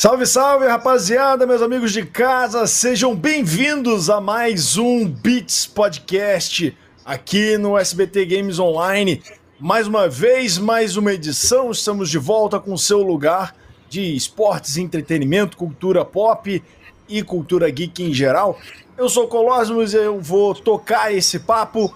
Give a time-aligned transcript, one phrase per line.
[0.00, 6.72] Salve, salve, rapaziada, meus amigos de casa, sejam bem-vindos a mais um Beats Podcast
[7.04, 9.20] aqui no SBT Games Online.
[9.58, 13.56] Mais uma vez, mais uma edição, estamos de volta com o seu lugar
[13.88, 16.62] de esportes, entretenimento, cultura pop
[17.08, 18.56] e cultura geek em geral.
[18.96, 21.92] Eu sou Colosmos, eu vou tocar esse papo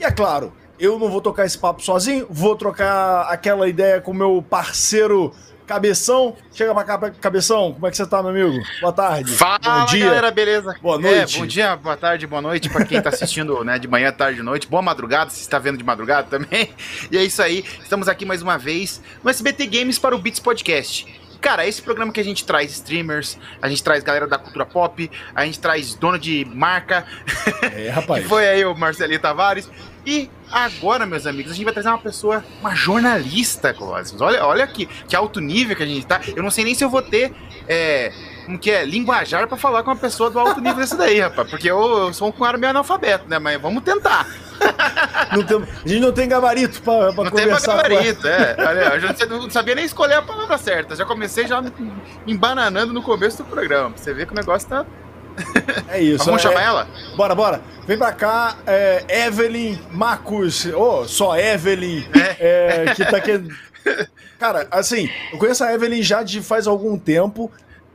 [0.00, 4.12] e é claro, eu não vou tocar esse papo sozinho, vou trocar aquela ideia com
[4.12, 5.32] meu parceiro
[5.66, 8.62] Cabeção, chega pra cá, Cabeção, como é que você tá, meu amigo?
[8.80, 9.32] Boa tarde.
[9.32, 10.04] Fala, bom dia.
[10.06, 10.76] galera, beleza?
[10.82, 11.36] Boa noite.
[11.36, 14.42] É, bom dia, boa tarde, boa noite pra quem tá assistindo, né, de manhã, tarde,
[14.42, 14.66] noite.
[14.66, 16.70] Boa madrugada, se está vendo de madrugada também.
[17.10, 20.40] E é isso aí, estamos aqui mais uma vez no SBT Games para o Beats
[20.40, 21.06] Podcast.
[21.40, 25.10] Cara, esse programa que a gente traz streamers, a gente traz galera da cultura pop,
[25.34, 27.04] a gente traz dono de marca.
[27.74, 28.22] É, rapaz.
[28.22, 29.70] que foi aí o Marcelinho Tavares.
[30.06, 34.20] E agora, meus amigos, a gente vai trazer uma pessoa, uma jornalista, Cosmos.
[34.20, 36.20] Olha, olha que, que alto nível que a gente tá.
[36.34, 37.34] Eu não sei nem se eu vou ter.
[37.66, 38.12] É,
[38.46, 38.84] como que é?
[38.84, 41.50] Linguajar para falar com uma pessoa do alto nível desse daí, rapaz.
[41.50, 43.38] Porque eu, eu sou um cara meio analfabeto, né?
[43.38, 44.26] Mas vamos tentar.
[45.48, 47.76] Tem, a gente não tem gabarito pra, pra não conversar.
[47.76, 48.56] Não tem gabarito, é.
[48.58, 50.94] Olha, eu já não sabia nem escolher a palavra certa.
[50.94, 51.62] Já comecei já
[52.26, 53.90] embananando no começo do programa.
[53.90, 54.86] Pra você ver que o negócio tá,
[55.88, 56.24] é isso.
[56.24, 56.88] Vamos é, chamar ela?
[57.16, 57.60] Bora, bora.
[57.86, 60.66] Vem pra cá, é, Evelyn Marcos.
[60.66, 62.04] Oh, só Evelyn.
[62.38, 62.84] É.
[62.88, 63.48] é que tá aqui.
[64.38, 67.50] Cara, assim, eu conheço a Evelyn já de faz algum tempo,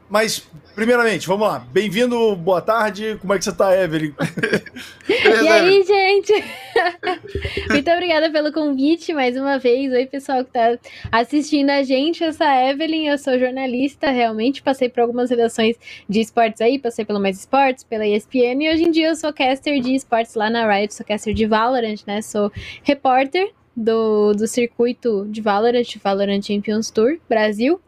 [0.10, 0.48] mas
[0.80, 1.60] Primeiramente, vamos lá.
[1.60, 3.18] Bem-vindo, boa tarde.
[3.20, 4.14] Como é que você tá, Evelyn?
[5.10, 6.32] e aí, gente?
[7.70, 9.92] Muito obrigada pelo convite mais uma vez.
[9.92, 10.80] Oi, pessoal que tá
[11.12, 12.24] assistindo a gente.
[12.24, 14.64] Eu sou a Evelyn, eu sou jornalista, realmente.
[14.64, 15.76] Passei por algumas redações
[16.08, 19.34] de esportes aí, passei pelo Mais Esportes, pela ESPN, e hoje em dia eu sou
[19.34, 22.22] caster de esportes lá na Riot, sou caster de Valorant, né?
[22.22, 22.50] Sou
[22.84, 27.82] repórter do, do circuito de Valorant, Valorant Champions Tour Brasil.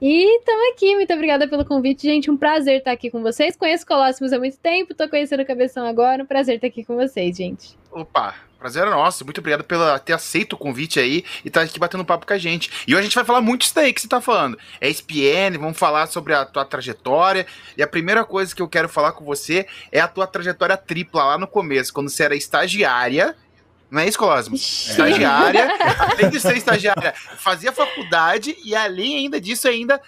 [0.00, 2.30] E estamos aqui, muito obrigada pelo convite, gente.
[2.30, 3.54] Um prazer estar aqui com vocês.
[3.54, 6.22] Conheço Colossimos há muito tempo, tô conhecendo o Cabeção agora.
[6.22, 7.78] Um prazer estar aqui com vocês, gente.
[7.92, 9.26] Opa, prazer é nosso.
[9.26, 12.32] Muito obrigado por ter aceito o convite aí e estar tá aqui batendo papo com
[12.32, 12.70] a gente.
[12.88, 14.58] E hoje a gente vai falar muito isso daí que você tá falando.
[14.80, 17.46] É SPN, vamos falar sobre a tua trajetória.
[17.76, 21.24] E a primeira coisa que eu quero falar com você é a tua trajetória tripla
[21.24, 23.36] lá no começo, quando você era estagiária
[23.90, 24.54] não é isso, Colosmo?
[24.54, 25.68] Estagiária,
[25.98, 30.00] além de ser estagiária, fazia faculdade e além ainda disso ainda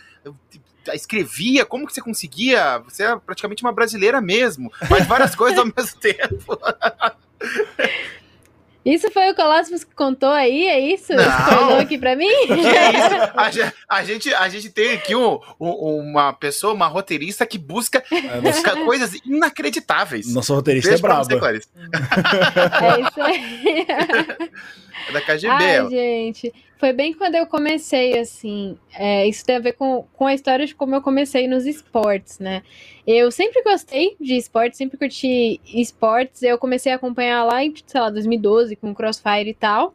[0.94, 2.78] escrevia, como que você conseguia?
[2.80, 6.58] Você era praticamente uma brasileira mesmo, faz várias coisas ao mesmo tempo.
[8.84, 11.12] Isso foi o Colossus que contou aí, é isso?
[11.12, 11.24] Não.
[11.24, 12.26] Falou aqui pra mim?
[13.88, 18.02] A, a, gente, a gente tem aqui um, um, uma pessoa, uma roteirista que busca,
[18.10, 20.32] é, busca coisas inacreditáveis.
[20.32, 21.24] Nossa roteirista Beijo é braba.
[21.24, 23.86] Você, é isso aí.
[25.08, 25.48] É da KGB.
[25.48, 28.76] Ai, gente foi bem quando eu comecei, assim.
[28.92, 32.40] É, isso tem a ver com, com a história de como eu comecei nos esportes,
[32.40, 32.64] né?
[33.06, 36.42] Eu sempre gostei de esportes, sempre curti esportes.
[36.42, 39.94] Eu comecei a acompanhar lá em, sei lá, 2012, com Crossfire e tal.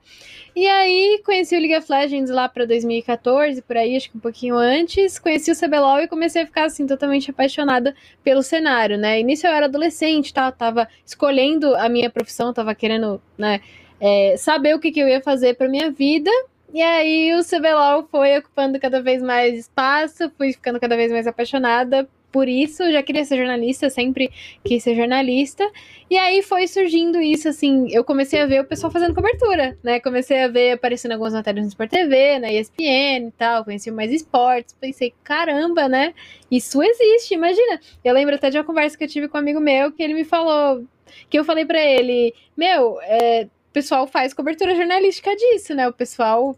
[0.56, 4.22] E aí conheci o League of Legends lá para 2014, por aí, acho que um
[4.22, 5.20] pouquinho antes.
[5.20, 7.94] Conheci o CBLOL e comecei a ficar, assim, totalmente apaixonada
[8.24, 9.20] pelo cenário, né?
[9.20, 10.50] Início eu era adolescente, tá?
[10.54, 13.60] Tava escolhendo a minha profissão, tava querendo, né?
[14.00, 16.32] É, saber o que, que eu ia fazer para minha vida
[16.74, 21.28] e aí o CBLOL foi ocupando cada vez mais espaço, fui ficando cada vez mais
[21.28, 24.30] apaixonada por isso, já queria ser jornalista, sempre
[24.64, 25.68] quis ser jornalista.
[26.10, 30.00] E aí foi surgindo isso, assim, eu comecei a ver o pessoal fazendo cobertura, né?
[30.00, 34.12] Comecei a ver aparecendo algumas matérias no Sport TV, na ESPN e tal, conheci mais
[34.12, 36.14] esportes, pensei, caramba, né?
[36.52, 37.80] Isso existe, imagina.
[38.04, 40.14] Eu lembro até de uma conversa que eu tive com um amigo meu, que ele
[40.14, 40.86] me falou,
[41.30, 45.88] que eu falei para ele, meu, é, pessoal faz cobertura jornalística disso, né?
[45.88, 46.56] O pessoal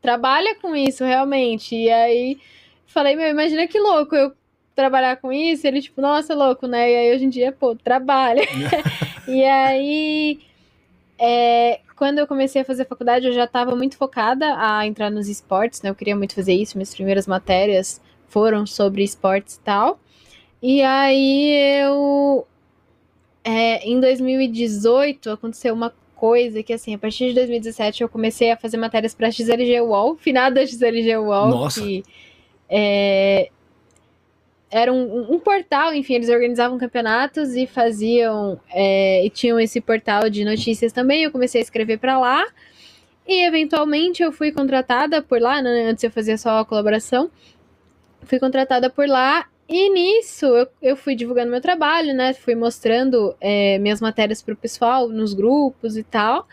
[0.00, 1.74] trabalha com isso realmente.
[1.74, 2.38] E aí
[2.86, 4.32] falei, meu, imagina que louco eu
[4.74, 5.66] trabalhar com isso.
[5.66, 6.90] Ele, tipo, nossa, louco, né?
[6.90, 8.42] E aí hoje em dia, pô, trabalha.
[9.26, 10.40] e aí.
[11.18, 15.28] É, quando eu comecei a fazer faculdade, eu já estava muito focada a entrar nos
[15.28, 15.90] esportes, né?
[15.90, 16.76] Eu queria muito fazer isso.
[16.76, 20.00] Minhas primeiras matérias foram sobre esportes e tal.
[20.62, 22.46] E aí eu.
[23.44, 25.92] É, em 2018 aconteceu uma
[26.24, 30.16] coisa que, assim, a partir de 2017 eu comecei a fazer matérias para XLG UOL,
[30.16, 31.82] finada XLG UOL, Nossa.
[31.82, 32.02] que
[32.66, 33.50] é,
[34.70, 40.30] era um, um, portal, enfim, eles organizavam campeonatos e faziam, é, e tinham esse portal
[40.30, 42.42] de notícias também, eu comecei a escrever para lá,
[43.28, 47.30] e eventualmente eu fui contratada por lá, né, antes eu fazia só a colaboração,
[48.22, 52.34] fui contratada por lá e nisso eu, eu fui divulgando meu trabalho, né?
[52.34, 56.46] Fui mostrando é, minhas matérias para o pessoal nos grupos e tal.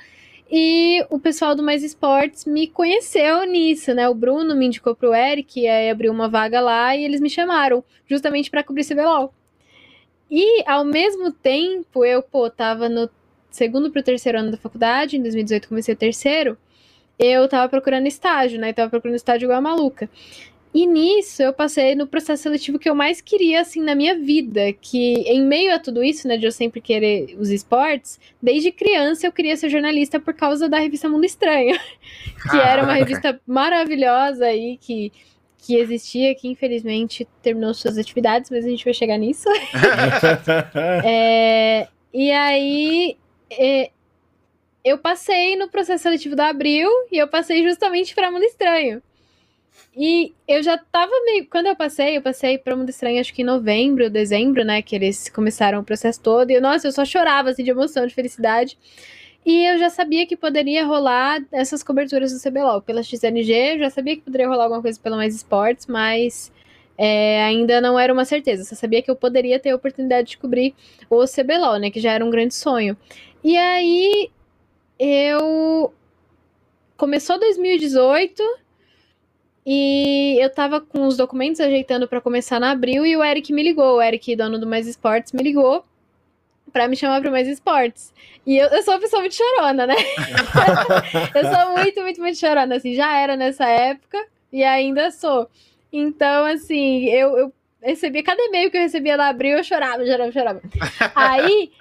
[0.49, 4.09] E o pessoal do Mais Esportes me conheceu nisso, né?
[4.09, 7.83] O Bruno me indicou pro Eric, aí abriu uma vaga lá e eles me chamaram,
[8.05, 9.33] justamente para cobrir CBLOL.
[10.29, 13.09] E ao mesmo tempo, eu, pô, tava no
[13.49, 16.57] segundo pro terceiro ano da faculdade, em 2018 comecei o terceiro,
[17.19, 18.69] eu tava procurando estágio, né?
[18.69, 20.09] Eu tava procurando estágio igual a maluca.
[20.73, 24.71] E nisso eu passei no processo seletivo que eu mais queria, assim, na minha vida.
[24.73, 29.27] Que em meio a tudo isso, né, de eu sempre querer os esportes, desde criança
[29.27, 31.77] eu queria ser jornalista por causa da revista Mundo Estranho.
[32.49, 35.11] que era uma revista maravilhosa aí, que,
[35.57, 39.49] que existia, que infelizmente terminou suas atividades, mas a gente vai chegar nisso.
[41.03, 43.17] é, e aí.
[43.51, 43.91] É,
[44.83, 49.01] eu passei no processo seletivo da Abril e eu passei justamente para Mundo Estranho.
[49.95, 51.47] E eu já tava meio.
[51.49, 54.81] Quando eu passei, eu passei para Mundo Estranho, acho que em novembro, dezembro, né?
[54.81, 56.51] Que eles começaram o processo todo.
[56.51, 58.77] E, nossa, eu só chorava, assim, de emoção, de felicidade.
[59.45, 62.81] E eu já sabia que poderia rolar essas coberturas do CBLOL.
[62.81, 66.51] Pela XNG, eu já sabia que poderia rolar alguma coisa pela Mais Esportes, mas
[66.97, 68.61] é, ainda não era uma certeza.
[68.61, 70.75] Eu só sabia que eu poderia ter a oportunidade de cobrir
[71.09, 71.89] o CBLOL, né?
[71.91, 72.95] Que já era um grande sonho.
[73.43, 74.29] E aí
[74.99, 75.93] eu.
[76.95, 78.43] Começou 2018
[79.65, 83.61] e eu tava com os documentos ajeitando para começar na abril e o Eric me
[83.61, 83.97] ligou.
[83.97, 85.85] O Eric, dono do Mais Esportes, me ligou
[86.71, 88.13] para me chamar para Mais Esportes.
[88.45, 89.95] E eu, eu, sou uma pessoa muito chorona, né?
[91.35, 92.75] eu sou muito, muito, muito chorona.
[92.75, 94.17] Assim, já era nessa época
[94.51, 95.47] e ainda sou.
[95.93, 100.31] Então, assim, eu, eu recebia cada e-mail que eu recebia na abril, eu chorava, chorava,
[100.31, 100.61] chorava.
[101.13, 101.71] Aí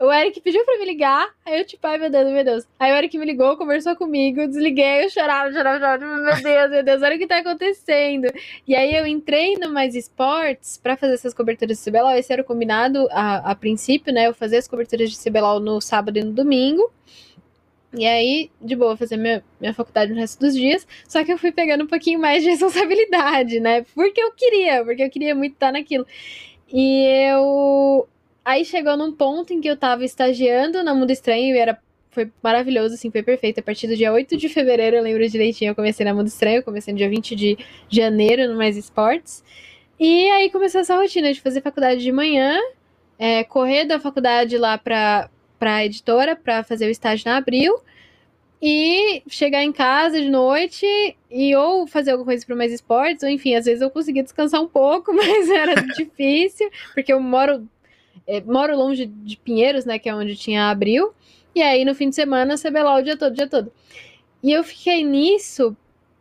[0.00, 2.66] o Eric pediu pra me ligar, aí eu tipo, ai meu Deus, meu Deus.
[2.78, 6.82] Aí o Eric me ligou, conversou comigo, desliguei, eu chorava, chorava, chorava, meu Deus, meu
[6.82, 8.26] Deus, olha o que tá acontecendo.
[8.66, 12.40] E aí eu entrei no Mais Esportes pra fazer essas coberturas de CBLOL, esse era
[12.40, 16.24] o combinado a, a princípio, né, eu fazer as coberturas de CBLOL no sábado e
[16.24, 16.90] no domingo.
[17.92, 20.86] E aí, de boa, fazer minha, minha faculdade no resto dos dias.
[21.08, 23.84] Só que eu fui pegando um pouquinho mais de responsabilidade, né?
[23.94, 26.06] Porque eu queria, porque eu queria muito estar naquilo.
[26.72, 28.08] E eu
[28.44, 31.78] Aí chegou num ponto em que eu tava estagiando na Mundo Estranho e era
[32.10, 33.60] foi maravilhoso, assim, foi perfeito.
[33.60, 36.62] A partir do dia 8 de fevereiro, eu lembro direitinho, eu comecei na Mundo Estranho,
[36.62, 37.58] comecei no dia 20 de
[37.88, 39.44] janeiro no Mais Esportes.
[39.98, 42.58] E aí começou essa rotina de fazer faculdade de manhã,
[43.18, 47.78] é, correr da faculdade lá pra, pra editora para fazer o estágio na abril
[48.62, 50.86] e chegar em casa de noite
[51.30, 54.60] e ou fazer alguma coisa para mais esportes, ou enfim, às vezes eu conseguia descansar
[54.60, 57.68] um pouco, mas era difícil, porque eu moro
[58.30, 59.98] é, moro longe de Pinheiros, né?
[59.98, 61.12] Que é onde tinha abril.
[61.52, 63.72] E aí, no fim de semana, CBLOL o dia todo, o dia todo.
[64.40, 65.76] E eu fiquei nisso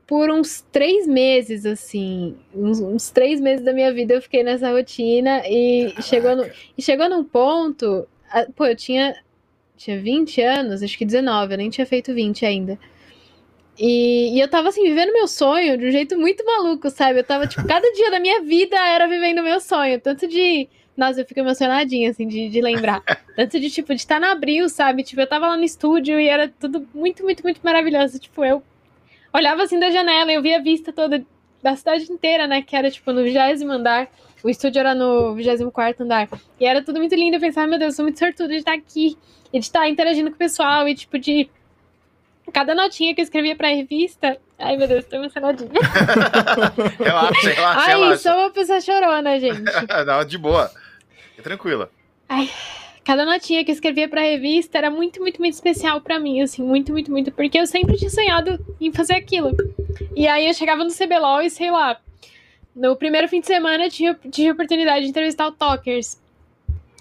[0.08, 2.36] por uns três meses, assim.
[2.54, 5.44] Uns, uns três meses da minha vida eu fiquei nessa rotina.
[5.48, 8.08] E chegou, no, e chegou num ponto.
[8.56, 9.16] Pô, eu tinha,
[9.78, 12.80] tinha 20 anos, acho que 19, eu nem tinha feito 20 ainda.
[13.78, 17.20] E, e, eu tava assim, vivendo meu sonho de um jeito muito maluco, sabe?
[17.20, 20.02] Eu tava, tipo, cada dia da minha vida era vivendo meu sonho.
[20.02, 20.68] Tanto de
[21.00, 23.01] nossa, eu fico emocionadinha, assim, de, de lembrar.
[23.36, 25.01] Tanto de, tipo, de estar na Abril, sabe?
[25.01, 28.19] Tipo, eu tava lá no estúdio e era tudo muito, muito, muito maravilhoso.
[28.19, 28.62] Tipo, eu
[29.34, 31.25] olhava assim da janela e eu via a vista toda
[31.63, 32.62] da cidade inteira, né?
[32.62, 34.10] Que era, tipo, no vigésimo andar.
[34.44, 36.28] O estúdio era no 24 andar.
[36.60, 37.38] E era tudo muito lindo.
[37.38, 39.18] Eu pensava, meu Deus, eu sou muito sortuda de estar aqui.
[39.51, 40.88] E de estar interagindo com o pessoal.
[40.88, 41.50] E, tipo, de.
[42.53, 44.38] Cada notinha que eu escrevia pra revista.
[44.58, 45.70] Ai, meu Deus, tô emocionadinha.
[47.00, 48.18] relaxa, relaxa, Ai, relaxa.
[48.18, 49.62] sou uma pessoa chorona, gente.
[50.06, 50.70] Não, de boa.
[51.39, 51.89] Fica tranquila.
[52.27, 52.50] Ai,
[53.03, 56.62] cada notinha que eu escrevia pra revista era muito, muito, muito especial para mim, assim,
[56.62, 59.55] muito, muito, muito, porque eu sempre tinha sonhado em fazer aquilo.
[60.15, 62.00] E aí eu chegava no CBLOL e, sei lá,
[62.75, 66.22] no primeiro fim de semana eu tinha, tinha a oportunidade de entrevistar o Talkers.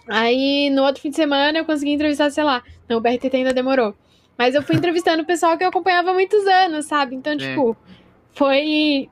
[0.06, 3.52] Aí no outro fim de semana eu consegui entrevistar, sei lá, não, o BRTT ainda
[3.52, 3.94] demorou.
[4.36, 7.16] Mas eu fui entrevistando o pessoal que eu acompanhava há muitos anos, sabe?
[7.16, 7.38] Então, Sim.
[7.38, 7.76] tipo,
[8.32, 9.10] foi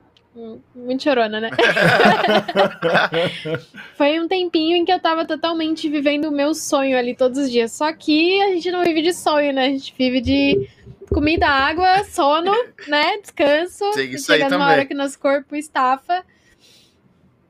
[0.75, 1.49] muito chorona, né?
[3.97, 7.51] Foi um tempinho em que eu tava totalmente vivendo o meu sonho ali todos os
[7.51, 7.71] dias.
[7.71, 9.65] Só que a gente não vive de sonho, né?
[9.65, 10.69] A gente vive de
[11.09, 12.51] comida, água, sono,
[12.87, 13.17] né?
[13.17, 13.91] Descanso.
[13.93, 16.23] Sim, isso chegando aí uma hora que nosso corpo estafa.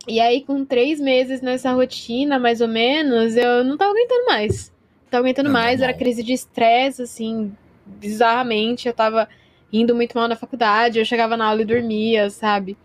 [0.07, 4.71] E aí, com três meses nessa rotina, mais ou menos, eu não tava aguentando mais.
[5.03, 5.87] Não tava aguentando não, mais, não.
[5.87, 7.51] era crise de estresse, assim,
[7.85, 8.87] bizarramente.
[8.87, 9.27] Eu tava
[9.71, 12.77] indo muito mal na faculdade, eu chegava na aula e dormia, sabe?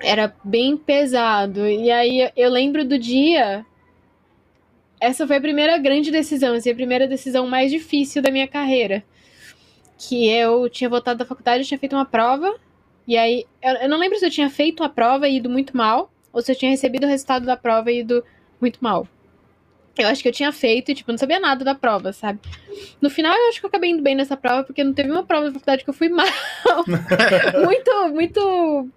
[0.00, 1.66] Era bem pesado.
[1.66, 3.64] E aí eu lembro do dia.
[5.00, 9.04] Essa foi a primeira grande decisão, assim, a primeira decisão mais difícil da minha carreira.
[9.98, 12.54] Que eu tinha voltado da faculdade, eu tinha feito uma prova.
[13.06, 15.76] E aí, eu, eu não lembro se eu tinha feito a prova e ido muito
[15.76, 18.24] mal, ou se eu tinha recebido o resultado da prova e ido
[18.60, 19.06] muito mal.
[19.98, 22.40] Eu acho que eu tinha feito e, tipo, não sabia nada da prova, sabe?
[23.00, 25.22] No final, eu acho que eu acabei indo bem nessa prova, porque não teve uma
[25.22, 26.26] prova da faculdade que eu fui mal.
[27.64, 28.88] muito, muito.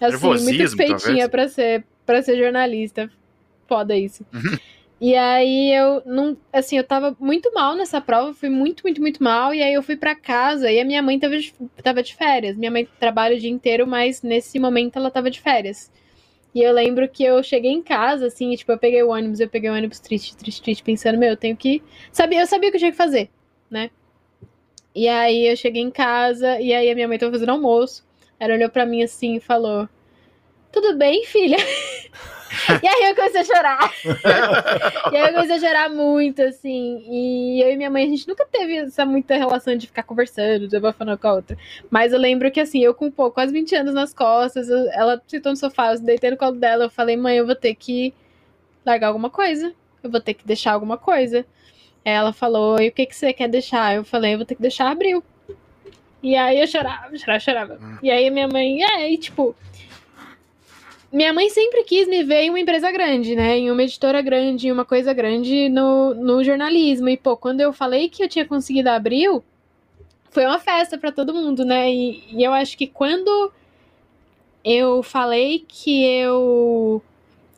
[0.00, 3.10] Assim, muito feitinha pra ser, pra ser jornalista.
[3.68, 4.26] Foda isso.
[5.00, 6.36] E aí eu não.
[6.52, 9.54] Assim, eu tava muito mal nessa prova, fui muito, muito, muito mal.
[9.54, 11.52] E aí eu fui pra casa e a minha mãe tava de,
[11.82, 12.56] tava de férias.
[12.56, 15.90] Minha mãe trabalha o dia inteiro, mas nesse momento ela tava de férias.
[16.56, 19.40] E eu lembro que eu cheguei em casa, assim, e, tipo, eu peguei o ônibus,
[19.40, 21.82] eu peguei o ônibus triste, triste, triste, pensando, meu, eu tenho que.
[22.10, 23.28] Sabia, eu sabia o que eu tinha que fazer,
[23.70, 23.90] né?
[24.94, 28.06] E aí eu cheguei em casa, e aí a minha mãe tava fazendo almoço.
[28.40, 29.86] Ela olhou pra mim assim e falou:
[30.72, 31.58] Tudo bem, filha?
[32.82, 33.92] e aí eu comecei a chorar.
[35.12, 37.04] e aí eu comecei a chorar muito, assim.
[37.08, 40.68] E eu e minha mãe, a gente nunca teve essa muita relação de ficar conversando,
[40.68, 41.56] de uma falando com a outra.
[41.90, 45.20] Mas eu lembro que, assim, eu com pô, quase 20 anos nas costas, eu- ela
[45.26, 48.14] sentou no sofá, eu deitei no colo dela, eu falei, mãe, eu vou ter que
[48.84, 49.72] largar alguma coisa.
[50.02, 51.44] Eu vou ter que deixar alguma coisa.
[52.04, 53.96] Ela falou, e o que, que você quer deixar?
[53.96, 55.24] Eu falei, eu vou ter que deixar abril.
[56.22, 57.78] E aí eu chorava, chorava, chorava.
[57.80, 57.98] Hum.
[58.02, 59.54] E aí minha mãe, é, e tipo.
[61.16, 63.56] Minha mãe sempre quis me ver em uma empresa grande, né?
[63.56, 67.08] Em uma editora grande, em uma coisa grande no, no jornalismo.
[67.08, 69.42] E, pô, quando eu falei que eu tinha conseguido abril,
[70.28, 71.90] foi uma festa pra todo mundo, né?
[71.90, 73.50] E, e eu acho que quando
[74.62, 77.02] eu falei que eu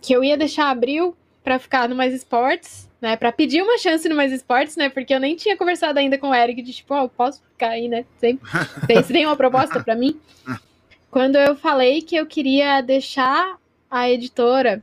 [0.00, 3.17] que eu ia deixar abril pra ficar no Mais Esportes, né?
[3.17, 4.88] Pra pedir uma chance no Mais Esportes, né?
[4.88, 7.88] Porque eu nem tinha conversado ainda com o Eric de tipo, ó, posso ficar aí,
[7.88, 8.05] né?
[8.19, 8.49] Sempre.
[8.87, 10.17] Tem, você tem uma proposta pra mim?
[11.11, 13.59] Quando eu falei que eu queria deixar
[13.91, 14.83] a editora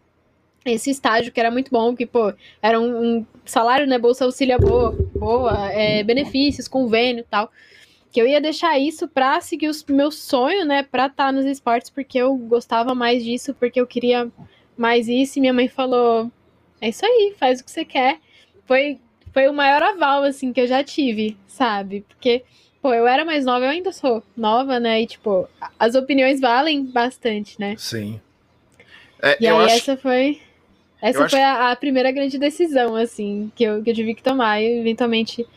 [0.66, 4.00] esse estágio que era muito bom, que, pô, era um, um salário, né?
[4.00, 7.52] Bolsa auxília boa, boa é, benefícios, convênio e tal.
[8.12, 10.82] Que eu ia deixar isso pra seguir o meu sonho, né?
[10.82, 14.32] Pra estar nos esportes, porque eu gostava mais disso, porque eu queria
[14.76, 15.38] mais isso.
[15.38, 16.32] E minha mãe falou:
[16.82, 18.20] é isso aí, faz o que você quer.
[18.66, 19.00] Foi,
[19.32, 22.04] foi o maior aval, assim, que eu já tive, sabe?
[22.08, 22.44] Porque,
[22.86, 25.02] pô, eu era mais nova, eu ainda sou nova, né?
[25.02, 25.50] E, tipo,
[25.80, 27.74] as opiniões valem bastante, né?
[27.80, 28.22] Sim.
[29.20, 30.40] É, E aí acho essa foi.
[31.02, 34.14] Essa eu acho foi a, a primeira grande decisão, assim, que eu, que eu tive
[34.14, 34.62] que tomar.
[34.62, 35.48] E eventualmente,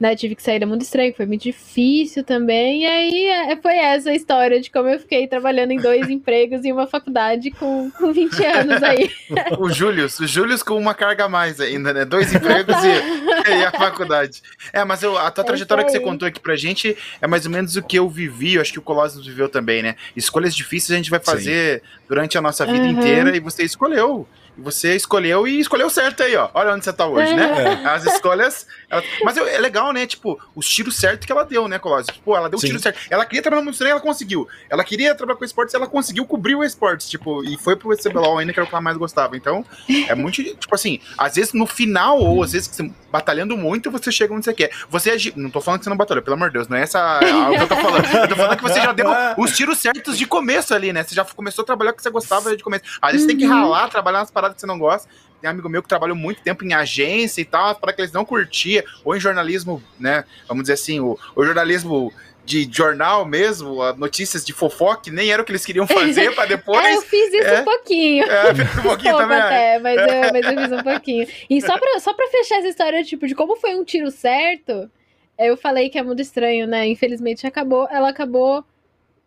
[0.00, 2.82] né, tive que sair da Mundo Estranho, foi muito difícil também.
[2.82, 6.64] E aí é, foi essa a história de como eu fiquei trabalhando em dois empregos
[6.64, 9.10] e uma faculdade com, com 20 anos aí.
[9.58, 12.04] o Július, o Július com uma carga a mais ainda, né?
[12.04, 14.40] Dois empregos e, e a faculdade.
[14.72, 17.44] É, mas eu- a tua É trajetória que você contou aqui pra gente é mais
[17.44, 19.96] ou menos o que eu vivi, eu acho que o Colossus viveu também, né?
[20.16, 22.90] Escolhas difíceis a gente vai fazer durante a nossa vida Uhum.
[22.90, 24.26] inteira e você escolheu.
[24.58, 26.48] Você escolheu e escolheu certo aí, ó.
[26.54, 27.80] Olha onde você tá hoje, né?
[27.84, 27.88] É.
[27.88, 28.66] As escolhas.
[28.90, 30.06] ela- Mas é legal, né?
[30.06, 32.14] Tipo, os tiros certos que ela deu, né, Colossus?
[32.14, 32.68] Tipo, ela deu o Sim.
[32.68, 32.98] tiro certo.
[33.10, 34.48] Ela queria trabalhar no Mundo ela conseguiu.
[34.68, 38.38] Ela queria trabalhar com esportes, ela conseguiu cobrir o esportes, tipo, e foi pro CBLOL
[38.38, 39.36] ainda, que era o que ela mais gostava.
[39.36, 39.64] Então,
[40.08, 44.10] é muito, tipo assim, às vezes no final, ou às vezes você batalhando muito, você
[44.12, 44.70] chega onde você quer.
[44.90, 45.32] Você agi...
[45.36, 47.50] Não tô falando que você não batalhou, pelo amor de Deus, não é essa a-
[47.50, 48.04] o que eu tô falando.
[48.04, 49.06] Eu tô falando que você já deu
[49.38, 51.02] os tiros certos de começo ali, né?
[51.04, 52.84] Você já começou a trabalhar o que você gostava de começo.
[53.00, 55.08] Às vezes você tem que ralar, trabalhar nas paradas que você não gosta.
[55.40, 58.12] Tem um amigo meu que trabalhou muito tempo em agência e tal, para que eles
[58.12, 60.24] não curtia, ou em jornalismo, né?
[60.48, 62.12] Vamos dizer assim, o, o jornalismo
[62.44, 66.44] de jornal mesmo, notícias de fofoca, que nem era o que eles queriam fazer para
[66.44, 67.04] É, eu depois.
[67.04, 67.60] fiz isso é.
[67.60, 68.24] um pouquinho.
[68.24, 69.38] É, um pouquinho Pouco também.
[69.38, 69.42] é.
[69.42, 71.28] até, mas eu, mas eu fiz um pouquinho.
[71.48, 74.90] E só pra, só pra fechar essa história, tipo, de como foi um tiro certo,
[75.38, 76.88] eu falei que é muito estranho, né?
[76.88, 77.86] Infelizmente acabou.
[77.92, 78.64] Ela acabou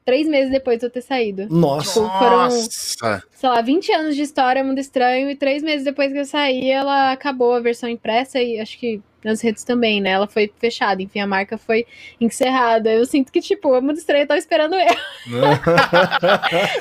[0.05, 1.47] três meses depois de eu ter saído.
[1.49, 2.01] Nossa.
[2.01, 3.23] Tipo, foram, Nossa!
[3.31, 6.69] sei lá, 20 anos de história, Mundo Estranho, e três meses depois que eu saí,
[6.69, 10.11] ela acabou a versão impressa e acho que nas redes também, né?
[10.11, 11.85] Ela foi fechada, enfim, a marca foi
[12.19, 12.91] encerrada.
[12.91, 14.81] Eu sinto que, tipo, a Mundo Estranho tava esperando eu.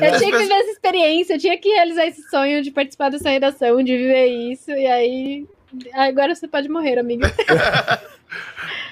[0.01, 3.29] Eu tinha que viver essa experiência, eu tinha que realizar esse sonho de participar dessa
[3.29, 5.47] redação, de viver isso, e aí.
[5.95, 7.33] Agora você pode morrer, amiga.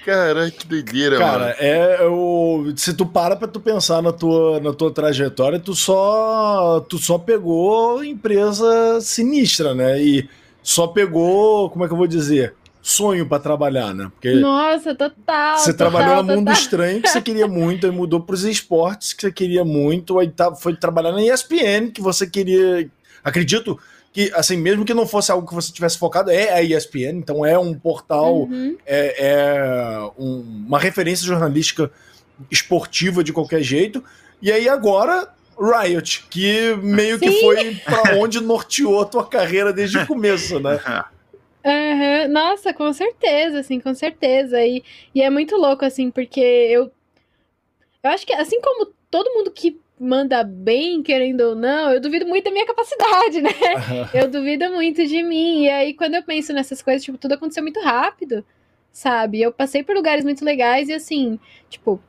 [0.04, 1.54] Caralho, que doideira, Cara, mano.
[1.58, 6.80] é o se tu para pra tu pensar na tua, na tua trajetória, tu só
[6.88, 10.00] tu só pegou empresa sinistra, né?
[10.00, 10.28] E
[10.62, 14.10] só pegou, como é que eu vou dizer, sonho pra trabalhar, né?
[14.14, 15.58] Porque Nossa, total.
[15.58, 16.62] você total, trabalhou no mundo total.
[16.62, 20.54] estranho que você queria muito, aí mudou pros esportes que você queria muito, aí tá,
[20.54, 22.88] foi trabalhar na ESPN que você queria.
[23.22, 23.78] Acredito
[24.12, 27.44] que, assim, mesmo que não fosse algo que você tivesse focado, é a ESPN, então
[27.44, 28.76] é um portal Uhum.
[28.86, 31.90] é, é um- uma referência jornalística
[32.50, 34.02] esportiva de qualquer jeito.
[34.40, 37.40] E aí agora, Riot, que meio que Sim.
[37.40, 40.78] foi pra onde norteou a tua carreira desde o começo, né?
[41.64, 44.64] Aham, Nossa, com certeza, assim, com certeza.
[44.64, 44.82] E,
[45.14, 46.90] e é muito louco, assim, porque eu.
[48.02, 52.26] Eu acho que, assim como todo mundo que manda bem, querendo ou não, eu duvido
[52.26, 53.50] muito da minha capacidade, né?
[54.14, 55.64] eu duvido muito de mim.
[55.64, 58.44] E aí, quando eu penso nessas coisas, tipo, tudo aconteceu muito rápido,
[58.92, 59.40] sabe?
[59.40, 61.38] Eu passei por lugares muito legais e assim,
[61.68, 62.00] tipo,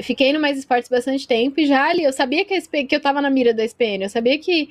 [0.00, 3.00] fiquei no Mais Esportes bastante tempo e já ali eu sabia que, SPN, que eu
[3.00, 4.70] tava na mira da SPN, eu sabia que,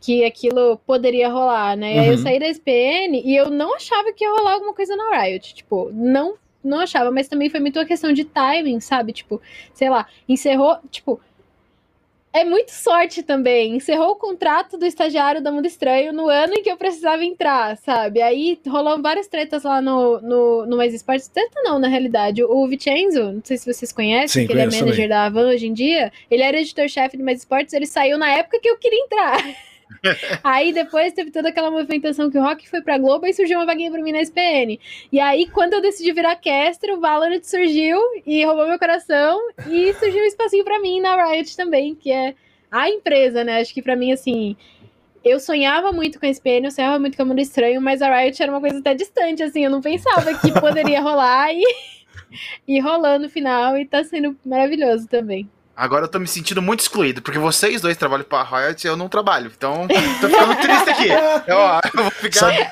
[0.00, 1.94] que aquilo poderia rolar, né?
[1.94, 2.00] Uhum.
[2.00, 2.22] Aí eu uhum.
[2.22, 5.90] saí da SPN e eu não achava que ia rolar alguma coisa na Riot, tipo,
[5.92, 9.12] não não achava, mas também foi muito uma questão de timing, sabe?
[9.12, 9.40] Tipo,
[9.72, 11.20] sei lá, encerrou, tipo,
[12.36, 13.76] é muito sorte também.
[13.76, 17.76] Encerrou o contrato do estagiário da Mundo Estranho no ano em que eu precisava entrar,
[17.78, 18.20] sabe?
[18.20, 21.28] Aí rolou várias tretas lá no, no, no Mais Esportes.
[21.28, 22.44] Treta não, na realidade.
[22.44, 25.08] O Vicenzo, não sei se vocês conhecem, Sim, que ele é manager também.
[25.08, 26.12] da Avan hoje em dia.
[26.30, 29.42] Ele era editor-chefe do Mais Esportes, ele saiu na época que eu queria entrar.
[30.42, 33.66] Aí depois teve toda aquela movimentação que o Rock foi pra Globo e surgiu uma
[33.66, 34.78] vaguinha pra mim na SPN.
[35.10, 39.40] E aí, quando eu decidi virar caster, o Valorant surgiu e roubou meu coração.
[39.68, 42.34] E surgiu um espacinho pra mim na Riot também, que é
[42.70, 43.60] a empresa, né?
[43.60, 44.56] Acho que pra mim, assim,
[45.24, 48.14] eu sonhava muito com a SPN, eu sonhava muito com o Mundo Estranho, mas a
[48.14, 51.62] Riot era uma coisa até distante, assim, eu não pensava que poderia rolar e,
[52.66, 55.48] e rolou no final e tá sendo maravilhoso também.
[55.76, 58.96] Agora eu tô me sentindo muito excluído, porque vocês dois trabalham pra Riot e eu
[58.96, 59.52] não trabalho.
[59.54, 59.86] Então,
[60.22, 61.08] tô ficando triste aqui.
[61.46, 62.40] Eu, eu vou ficar.
[62.40, 62.68] Sabe,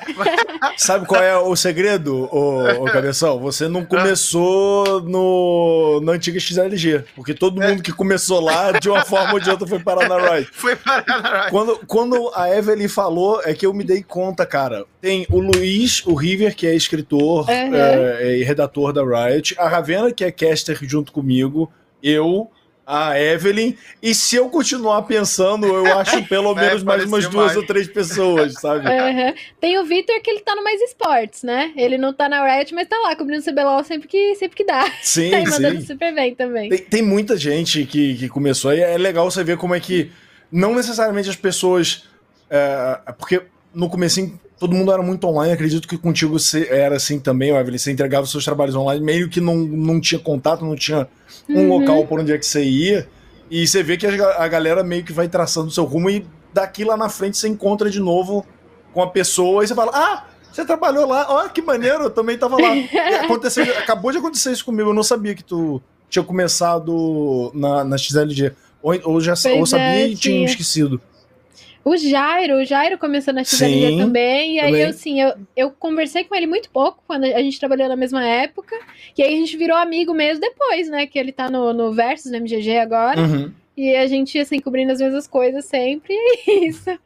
[0.77, 3.39] sabe, qual é o segredo, ô, ô Cabeção?
[3.39, 7.03] Você não começou no, na antiga XLG.
[7.15, 10.17] Porque todo mundo que começou lá, de uma forma ou de outra, foi parar na
[10.17, 10.49] Riot.
[10.51, 11.51] Foi parar na Riot.
[11.51, 14.85] Quando, quando a Evelyn falou, é que eu me dei conta, cara.
[14.99, 17.75] Tem o Luiz, o River, que é escritor uhum.
[17.75, 19.55] é, e redator da Riot.
[19.57, 21.71] A Ravena, que é caster junto comigo.
[22.01, 22.49] Eu
[22.85, 27.57] a Evelyn, e se eu continuar pensando, eu acho pelo menos mais umas duas mais.
[27.57, 28.87] ou três pessoas, sabe?
[28.87, 29.33] Uhum.
[29.59, 31.73] Tem o Victor que ele tá no Mais Esportes, né?
[31.75, 34.63] Ele não tá na Riot, mas tá lá cobrindo o CBLOL sempre que, sempre que
[34.63, 34.91] dá.
[35.01, 36.69] Sim, tá mandando super bem também.
[36.69, 40.11] Tem, tem, muita gente que, que começou, e é legal você ver como é que
[40.51, 42.07] não necessariamente as pessoas...
[42.47, 43.41] É, porque
[43.73, 44.19] no começo
[44.59, 46.37] todo mundo era muito online, acredito que contigo
[46.69, 50.19] era assim também, Evelyn, você entregava os seus trabalhos online, meio que não, não tinha
[50.19, 51.07] contato, não tinha
[51.49, 51.79] um uhum.
[51.79, 53.07] local por onde é que você ia,
[53.49, 56.25] e você vê que a, a galera meio que vai traçando o seu rumo e
[56.53, 58.45] daqui lá na frente você encontra de novo
[58.93, 62.37] com a pessoa e você fala, ah, você trabalhou lá, olha que maneiro, eu também
[62.37, 62.69] tava lá.
[63.23, 67.97] aconteceu, acabou de acontecer isso comigo, eu não sabia que tu tinha começado na, na
[67.97, 71.01] XLG, ou, ou já ou sabia é, e tinha esquecido.
[71.85, 74.55] O Jairo, o Jairo começou na XLG também.
[74.55, 77.87] E aí, eu, assim, eu, eu conversei com ele muito pouco quando a gente trabalhou
[77.87, 78.75] na mesma época.
[79.15, 81.05] E aí a gente virou amigo mesmo depois, né?
[81.05, 83.21] Que ele tá no, no Versus, no MGG agora.
[83.21, 83.53] Uhum.
[83.77, 86.11] E a gente, assim, cobrindo as mesmas coisas sempre.
[86.11, 86.99] E é isso.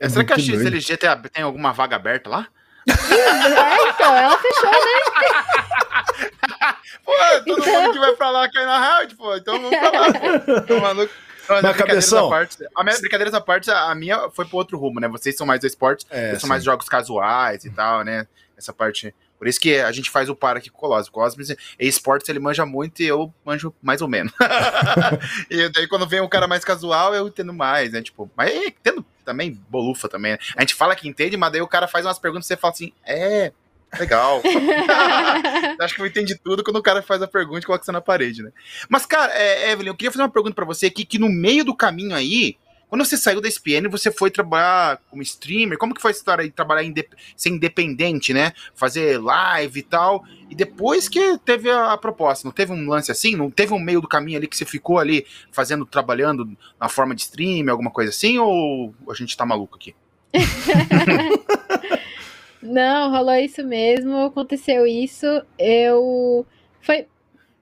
[0.00, 2.48] É, será que a XLG tem, tem alguma vaga aberta lá?
[2.88, 5.44] é, então, ela fechou, né?
[7.04, 7.12] pô,
[7.46, 7.82] todo então...
[7.82, 9.36] mundo que vai pra lá cai na rádio, pô.
[9.36, 10.60] Então vamos pra lá, pô.
[10.66, 11.12] Tô maluco.
[11.56, 12.30] Não, Mas cabeção.
[12.30, 15.08] Parte, a minha, brincadeiras à parte, a minha foi pro outro rumo, né?
[15.08, 18.26] Vocês são mais do esporte, é, eu sou mais jogos casuais e tal, né?
[18.56, 19.14] Essa parte.
[19.38, 21.08] Por isso que a gente faz o par aqui com o Colossus.
[21.08, 24.32] O Colossus, e esportes, ele manja muito e eu manjo mais ou menos.
[25.50, 28.02] e daí quando vem um cara mais casual, eu entendo mais, né?
[28.02, 30.32] Tipo, mas entendo também bolufa também.
[30.32, 30.38] Né?
[30.56, 32.72] A gente fala que entende, mas daí o cara faz umas perguntas e você fala
[32.74, 33.52] assim, é,
[33.98, 34.42] Legal.
[35.80, 38.00] Acho que eu entendi tudo quando o cara faz a pergunta e coloca você na
[38.00, 38.52] parede, né?
[38.88, 41.64] Mas, cara, é, Evelyn, eu queria fazer uma pergunta para você aqui, que no meio
[41.64, 42.56] do caminho aí,
[42.90, 45.78] quando você saiu da SPN, você foi trabalhar como streamer.
[45.78, 48.52] Como que foi a história de trabalhar indep ser independente, né?
[48.74, 50.24] Fazer live e tal.
[50.50, 53.36] E depois que teve a, a, proposta, não teve um lance assim?
[53.36, 57.14] Não teve um meio do caminho ali que você ficou ali fazendo, trabalhando na forma
[57.14, 58.38] de streamer, alguma coisa assim?
[58.38, 59.94] Ou a gente tá maluco aqui?
[62.62, 65.26] Não, rolou isso mesmo, aconteceu isso.
[65.58, 66.46] Eu.
[66.80, 67.06] Foi,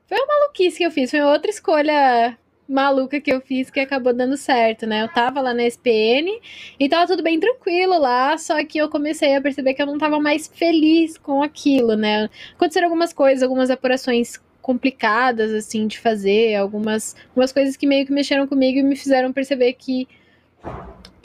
[0.07, 2.37] foi uma maluquice que eu fiz, foi outra escolha
[2.69, 5.03] maluca que eu fiz que acabou dando certo, né?
[5.03, 6.39] Eu tava lá na SPN
[6.79, 9.97] e tava tudo bem tranquilo lá, só que eu comecei a perceber que eu não
[9.97, 12.29] tava mais feliz com aquilo, né?
[12.55, 18.13] Aconteceram algumas coisas, algumas apurações complicadas, assim, de fazer, algumas, algumas coisas que meio que
[18.13, 20.07] mexeram comigo e me fizeram perceber que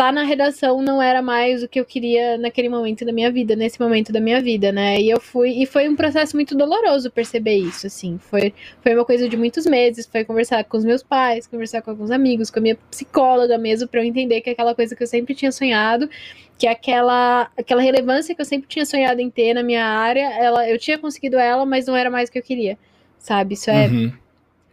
[0.04, 3.56] tá na redação não era mais o que eu queria naquele momento da minha vida,
[3.56, 5.00] nesse momento da minha vida, né?
[5.00, 8.18] E eu fui e foi um processo muito doloroso perceber isso, assim.
[8.18, 11.92] Foi foi uma coisa de muitos meses, foi conversar com os meus pais, conversar com
[11.92, 15.08] alguns amigos, com a minha psicóloga mesmo para eu entender que aquela coisa que eu
[15.08, 16.10] sempre tinha sonhado,
[16.58, 20.70] que aquela aquela relevância que eu sempre tinha sonhado em ter na minha área, ela
[20.70, 22.78] eu tinha conseguido ela, mas não era mais o que eu queria.
[23.20, 23.54] Sabe?
[23.54, 24.12] Isso é uhum.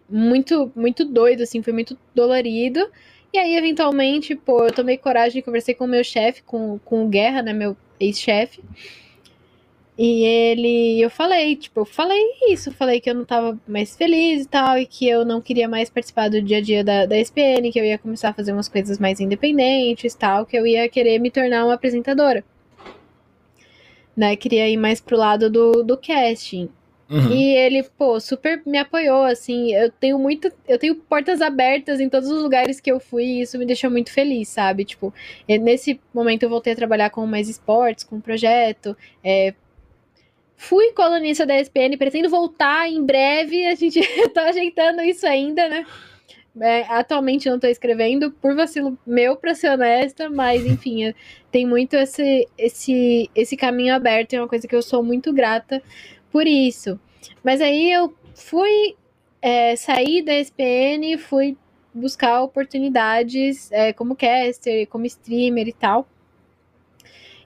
[0.08, 2.80] muito muito doido assim, foi muito dolorido.
[3.32, 7.04] E aí, eventualmente, pô, eu tomei coragem e conversei com o meu chefe, com, com
[7.04, 8.60] o Guerra, né, meu ex-chefe.
[9.96, 14.44] E ele, eu falei, tipo, eu falei isso, falei que eu não tava mais feliz
[14.44, 17.18] e tal, e que eu não queria mais participar do dia a dia da, da
[17.18, 20.88] SPN, que eu ia começar a fazer umas coisas mais independentes tal, que eu ia
[20.88, 22.42] querer me tornar uma apresentadora.
[24.16, 26.68] Né, queria ir mais pro lado do, do casting.
[27.10, 27.32] Uhum.
[27.32, 32.08] E ele, pô, super me apoiou, assim, eu tenho muito, eu tenho portas abertas em
[32.08, 34.84] todos os lugares que eu fui e isso me deixou muito feliz, sabe?
[34.84, 35.12] Tipo,
[35.48, 39.54] nesse momento eu voltei a trabalhar com mais esportes, com um projeto, é,
[40.62, 43.64] Fui colunista da ESPN, pretendo voltar em breve.
[43.64, 43.98] A gente
[44.34, 45.86] tá ajeitando isso ainda, né?
[46.60, 51.14] É, atualmente não estou escrevendo por vacilo meu, para ser honesta, mas enfim,
[51.50, 55.82] tem muito esse, esse, esse caminho aberto, é uma coisa que eu sou muito grata
[56.30, 56.98] por isso.
[57.42, 58.96] Mas aí eu fui
[59.42, 61.56] é, sair da ESPN, fui
[61.92, 66.08] buscar oportunidades é, como caster, como streamer e tal.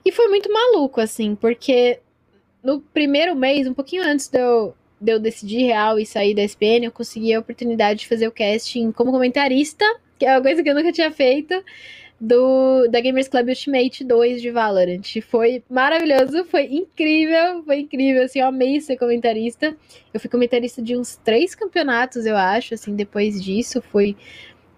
[0.03, 1.99] E foi muito maluco, assim, porque
[2.63, 6.43] no primeiro mês, um pouquinho antes de eu, de eu decidir real e sair da
[6.43, 9.85] SPN, eu consegui a oportunidade de fazer o casting como comentarista,
[10.19, 11.53] que é uma coisa que eu nunca tinha feito,
[12.19, 15.21] do da Gamers Club Ultimate 2 de Valorant.
[15.29, 19.75] Foi maravilhoso, foi incrível, foi incrível, assim, eu amei ser comentarista.
[20.13, 24.15] Eu fui comentarista de uns três campeonatos, eu acho, assim, depois disso, foi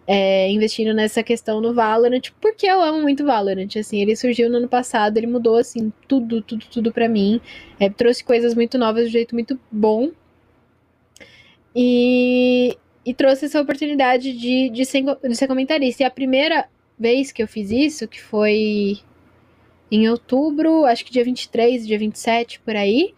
[0.07, 4.57] é, investindo nessa questão no Valorant, porque eu amo muito Valorant, assim, ele surgiu no
[4.57, 7.41] ano passado, ele mudou, assim, tudo, tudo, tudo para mim,
[7.79, 10.09] é, trouxe coisas muito novas de um jeito muito bom,
[11.75, 17.31] e, e trouxe essa oportunidade de, de, ser, de ser comentarista, e a primeira vez
[17.31, 18.99] que eu fiz isso, que foi
[19.91, 23.13] em outubro, acho que dia 23, dia 27, por aí,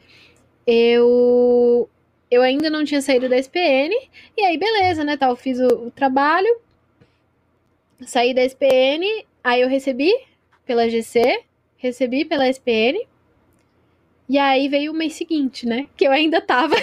[0.68, 1.90] eu
[2.32, 3.92] eu ainda não tinha saído da SPN,
[4.38, 6.60] e aí beleza, né, tal, fiz o, o trabalho,
[8.06, 10.12] saí da SPN, aí eu recebi
[10.66, 11.44] pela GC,
[11.78, 13.08] recebi pela SPN.
[14.30, 15.88] E aí veio o mês seguinte, né?
[15.98, 16.76] Que eu ainda tava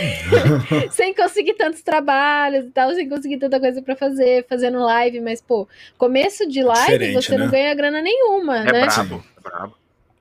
[0.91, 5.41] sem conseguir tantos trabalhos e tal, sem conseguir tanta coisa para fazer, fazendo live, mas,
[5.41, 7.45] pô, começo de live Diferente, você né?
[7.45, 8.87] não ganha grana nenhuma, é né?
[8.87, 9.75] Brabo, é brabo.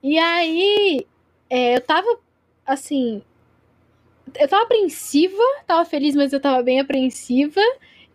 [0.04, 1.08] E aí,
[1.50, 2.08] é, eu tava,
[2.64, 3.24] assim,
[4.40, 7.62] eu tava apreensiva, tava feliz, mas eu tava bem apreensiva.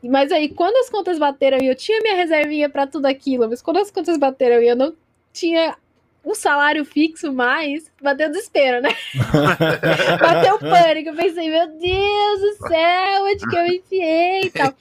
[0.05, 3.61] Mas aí, quando as contas bateram e eu tinha minha reservinha para tudo aquilo, mas
[3.61, 4.95] quando as contas bateram e eu não
[5.33, 5.77] tinha
[6.25, 8.91] um salário fixo mais, bateu desespero, né?
[10.21, 11.11] bateu pânico.
[11.11, 14.75] Eu pensei, meu Deus do céu, onde que eu me enfiei e tal.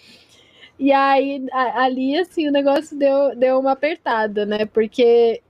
[0.78, 4.66] E aí, ali, assim, o negócio deu, deu uma apertada, né?
[4.66, 5.42] Porque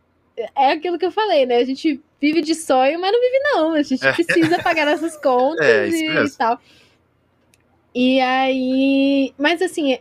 [0.55, 1.57] é aquilo que eu falei, né?
[1.57, 3.73] A gente vive de sonho, mas não vive, não.
[3.73, 4.11] A gente é.
[4.11, 6.59] precisa pagar nossas contas é, e, e tal.
[7.93, 9.33] E aí.
[9.37, 9.99] Mas assim,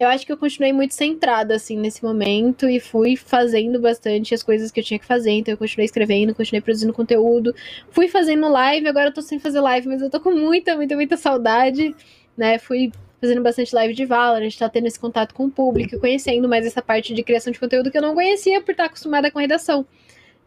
[0.00, 4.42] eu acho que eu continuei muito centrada, assim, nesse momento e fui fazendo bastante as
[4.42, 5.30] coisas que eu tinha que fazer.
[5.32, 7.54] Então, eu continuei escrevendo, continuei produzindo conteúdo,
[7.90, 8.88] fui fazendo live.
[8.88, 11.94] Agora eu tô sem fazer live, mas eu tô com muita, muita, muita saudade,
[12.34, 12.58] né?
[12.58, 16.64] Fui fazendo bastante live de Valorant, tá tendo esse contato com o público, conhecendo mais
[16.64, 19.86] essa parte de criação de conteúdo que eu não conhecia por estar acostumada com redação,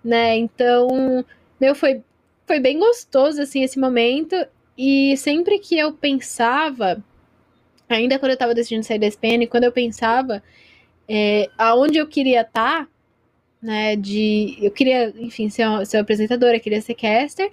[0.04, 0.36] né?
[0.36, 1.24] Então,
[1.62, 2.02] meu, foi,
[2.48, 4.36] foi bem gostoso, assim, esse momento.
[4.76, 7.04] E sempre que eu pensava,
[7.96, 10.44] ainda quando eu estava decidindo sair da SPN, quando eu pensava
[11.08, 12.88] é, aonde eu queria estar, tá,
[13.62, 14.58] né, de...
[14.62, 17.52] Eu queria, enfim, ser, ser apresentadora, queria ser caster.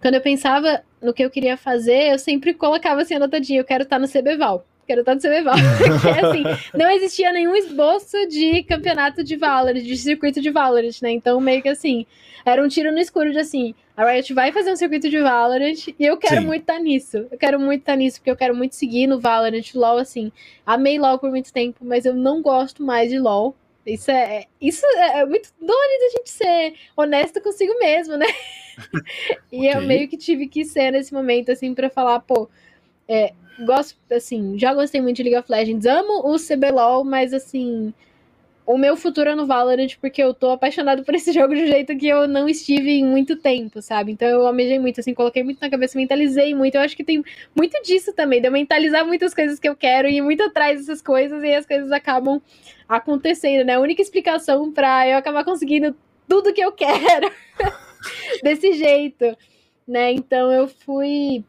[0.00, 3.84] Quando eu pensava no que eu queria fazer, eu sempre colocava assim, anotadinho, eu quero
[3.84, 5.54] estar tá no CBVAL quero estar no CBVAL.
[6.02, 6.42] Porque, assim,
[6.74, 11.12] não existia nenhum esboço de campeonato de Valorant, de circuito de Valorant, né?
[11.12, 12.06] Então, meio que assim,
[12.44, 15.88] era um tiro no escuro de assim, a Riot vai fazer um circuito de Valorant
[15.98, 16.46] e eu quero Sim.
[16.46, 17.28] muito estar nisso.
[17.30, 20.32] Eu quero muito estar nisso, porque eu quero muito seguir no Valorant, LoL, assim.
[20.66, 23.54] Amei LoL por muito tempo, mas eu não gosto mais de LoL.
[23.86, 28.26] Isso é, isso é, é muito doido a gente ser honesto consigo mesmo, né?
[29.50, 29.74] e okay.
[29.74, 32.48] eu meio que tive que ser nesse momento, assim, para falar, pô,
[33.08, 33.32] é,
[33.64, 37.92] gosto, assim, já gostei muito de League of Legends, amo o CBLOL, mas assim,
[38.66, 41.66] o meu futuro é no Valorant porque eu tô apaixonado por esse jogo de um
[41.66, 44.12] jeito que eu não estive em muito tempo, sabe?
[44.12, 46.76] Então eu amejei muito, assim, coloquei muito na cabeça, mentalizei muito.
[46.76, 50.08] Eu acho que tem muito disso também, de eu mentalizar muitas coisas que eu quero
[50.08, 52.40] e ir muito atrás dessas coisas e as coisas acabam
[52.88, 53.74] acontecendo, né?
[53.74, 55.96] A única explicação para eu acabar conseguindo
[56.28, 57.28] tudo que eu quero
[58.42, 59.36] desse jeito,
[59.86, 60.12] né?
[60.12, 61.44] Então eu fui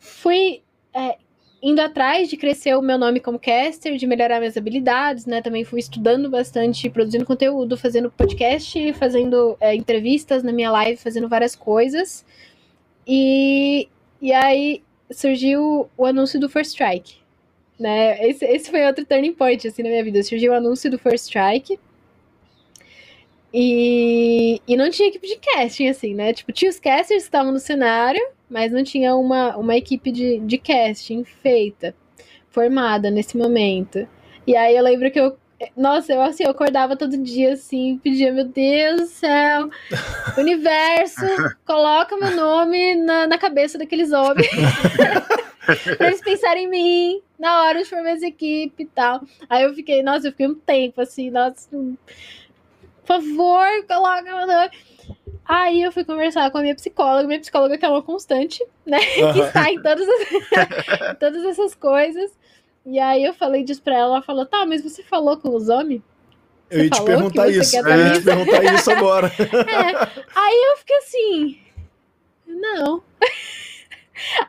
[0.00, 0.62] fui
[0.94, 1.18] é,
[1.62, 5.42] indo atrás de crescer o meu nome como caster, de melhorar minhas habilidades, né?
[5.42, 11.28] Também fui estudando bastante, produzindo conteúdo, fazendo podcast, fazendo é, entrevistas na minha live, fazendo
[11.28, 12.24] várias coisas.
[13.06, 13.88] E,
[14.20, 17.16] e aí surgiu o anúncio do First Strike,
[17.78, 18.26] né?
[18.26, 20.22] Esse, esse foi outro turning point, assim, na minha vida.
[20.22, 21.78] Surgiu o anúncio do First Strike.
[23.52, 26.32] E, e não tinha equipe de casting, assim, né?
[26.32, 30.40] Tipo, tinha os casters que estavam no cenário, mas não tinha uma, uma equipe de,
[30.40, 31.94] de casting feita,
[32.50, 34.06] formada nesse momento.
[34.46, 35.38] E aí eu lembro que eu.
[35.76, 39.68] Nossa, eu assim, eu acordava todo dia assim, pedia, meu Deus do céu,
[40.38, 41.20] universo,
[41.66, 44.48] coloca meu nome na, na cabeça daqueles homens.
[45.98, 49.22] pra eles pensarem em mim na hora de formar essa equipe e tal.
[49.50, 51.96] Aí eu fiquei, nossa, eu fiquei um tempo assim, nossa, por
[53.04, 54.70] favor, coloca meu nome.
[55.50, 58.98] Aí eu fui conversar com a minha psicóloga, minha psicóloga que é uma constante, né?
[59.18, 59.32] Uhum.
[59.34, 62.30] que está em todas, as, todas essas coisas.
[62.86, 65.68] E aí eu falei disso pra ela, ela falou, tá, mas você falou com os
[65.68, 66.02] homens?
[66.68, 67.76] Você eu ia te perguntar isso.
[67.76, 69.32] Eu ia te perguntar isso agora.
[69.42, 70.22] É.
[70.36, 71.58] Aí eu fiquei assim,
[72.46, 73.02] não.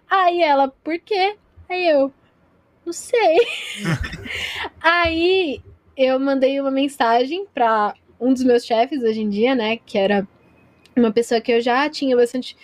[0.07, 1.35] Aí ela, por quê?
[1.67, 2.13] Aí eu,
[2.85, 3.39] não sei.
[4.79, 5.63] aí
[5.97, 9.77] eu mandei uma mensagem para um dos meus chefes hoje em dia, né?
[9.77, 10.27] Que era
[11.01, 12.55] uma pessoa que eu já tinha bastante.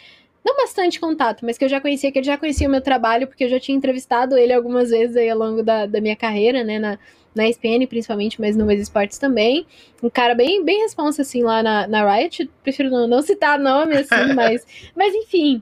[0.46, 3.28] Não bastante contato, mas que eu já conhecia, que ele já conhecia o meu trabalho,
[3.28, 6.64] porque eu já tinha entrevistado ele algumas vezes aí ao longo da, da minha carreira,
[6.64, 6.80] né?
[6.80, 6.98] Na,
[7.36, 9.66] na ESPN principalmente, mas no Meus Esportes também.
[10.02, 12.50] Um cara bem, bem responsa, assim, lá na, na Riot.
[12.64, 15.62] Prefiro não, não citar nome, assim, mas, mas enfim.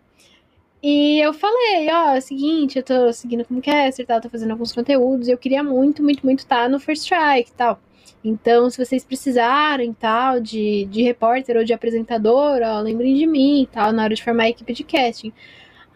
[0.81, 4.51] E eu falei, ó, é o seguinte, eu tô seguindo como caster, tal, tô fazendo
[4.51, 7.79] alguns conteúdos, e eu queria muito, muito, muito estar tá no First Strike e tal.
[8.27, 13.67] Então, se vocês precisarem, tal, de, de repórter ou de apresentador, ó, lembrem de mim
[13.71, 15.31] tal, na hora de formar a equipe de casting.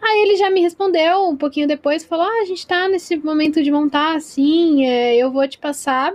[0.00, 3.62] Aí ele já me respondeu um pouquinho depois, falou, ah, a gente tá nesse momento
[3.62, 6.14] de montar, assim, é, eu vou te passar...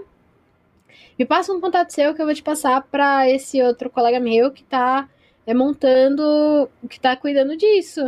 [1.20, 4.52] Me passa um contato seu que eu vou te passar para esse outro colega meu
[4.52, 5.10] que tá
[5.46, 8.02] é, montando, que tá cuidando disso.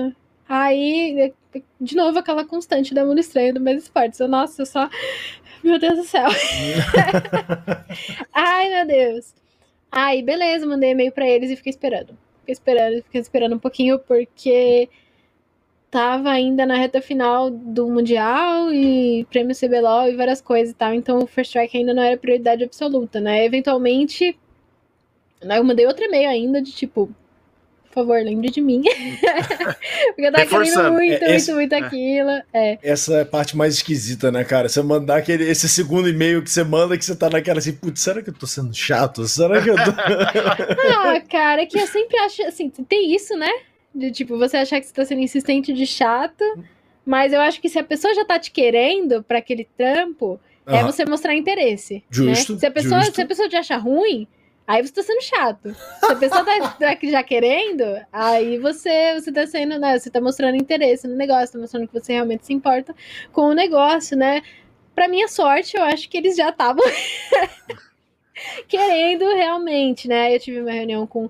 [0.47, 1.33] Aí,
[1.79, 4.19] de novo, aquela constante da Mundo Estranho do Meus Esportes.
[4.19, 4.89] Eu, nossa, eu só.
[5.63, 6.27] Meu Deus do céu.
[8.33, 9.33] Ai, meu Deus.
[9.91, 12.17] Aí, beleza, mandei e-mail pra eles e fiquei esperando.
[12.41, 14.89] Fiquei esperando, fiquei esperando um pouquinho, porque
[15.89, 20.93] tava ainda na reta final do Mundial e prêmio CBLOL e várias coisas e tal.
[20.93, 23.45] Então o First Strike ainda não era prioridade absoluta, né?
[23.45, 24.37] Eventualmente,
[25.43, 27.09] né, eu mandei outro e-mail ainda de tipo,
[28.01, 28.83] favor, lembre de mim.
[30.15, 32.31] Porque eu tava querendo muito, é, esse, muito, muito aquilo.
[32.53, 32.77] É.
[32.83, 34.69] Essa é a parte mais esquisita, né, cara?
[34.69, 38.01] Você mandar aquele, esse segundo e-mail que você manda que você tá naquela assim, putz,
[38.01, 39.27] será que eu tô sendo chato?
[39.27, 39.91] Será que eu tô.
[39.97, 43.51] ah, cara, é que eu sempre acho assim, tem isso, né?
[43.93, 46.43] De tipo, você achar que você tá sendo insistente de chato.
[47.05, 50.75] Mas eu acho que se a pessoa já tá te querendo para aquele trampo, uhum.
[50.75, 52.03] é você mostrar interesse.
[52.11, 52.53] Justo.
[52.53, 52.59] Né?
[52.59, 53.15] Se, a pessoa, justo.
[53.15, 54.27] se a pessoa te acha ruim,
[54.67, 55.73] Aí você tá sendo chato.
[55.73, 59.97] Se a pessoa tá, tá já querendo, aí você, você tá sendo, né?
[59.97, 62.93] Você tá mostrando interesse no negócio, tá mostrando que você realmente se importa
[63.31, 64.41] com o negócio, né?
[64.93, 66.83] Pra minha sorte, eu acho que eles já estavam
[68.67, 70.35] querendo realmente, né?
[70.35, 71.29] Eu tive uma reunião com,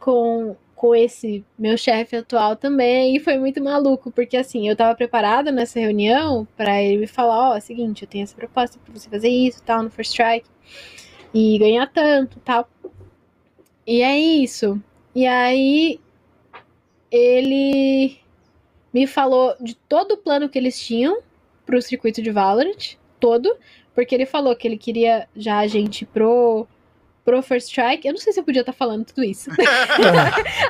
[0.00, 4.94] com, com esse meu chefe atual também, e foi muito maluco, porque assim, eu tava
[4.96, 8.92] preparada nessa reunião para ele me falar, ó, oh, seguinte, eu tenho essa proposta para
[8.92, 10.48] você fazer isso, tal, no First Strike
[11.36, 12.66] e ganhar tanto tal.
[13.86, 14.82] E é isso.
[15.14, 16.00] E aí
[17.10, 18.18] ele
[18.90, 21.18] me falou de todo o plano que eles tinham
[21.66, 23.54] pro circuito de Valorant, todo,
[23.94, 26.66] porque ele falou que ele queria já a gente pro
[27.26, 28.06] pro First Strike.
[28.06, 29.50] Eu não sei se eu podia estar tá falando tudo isso.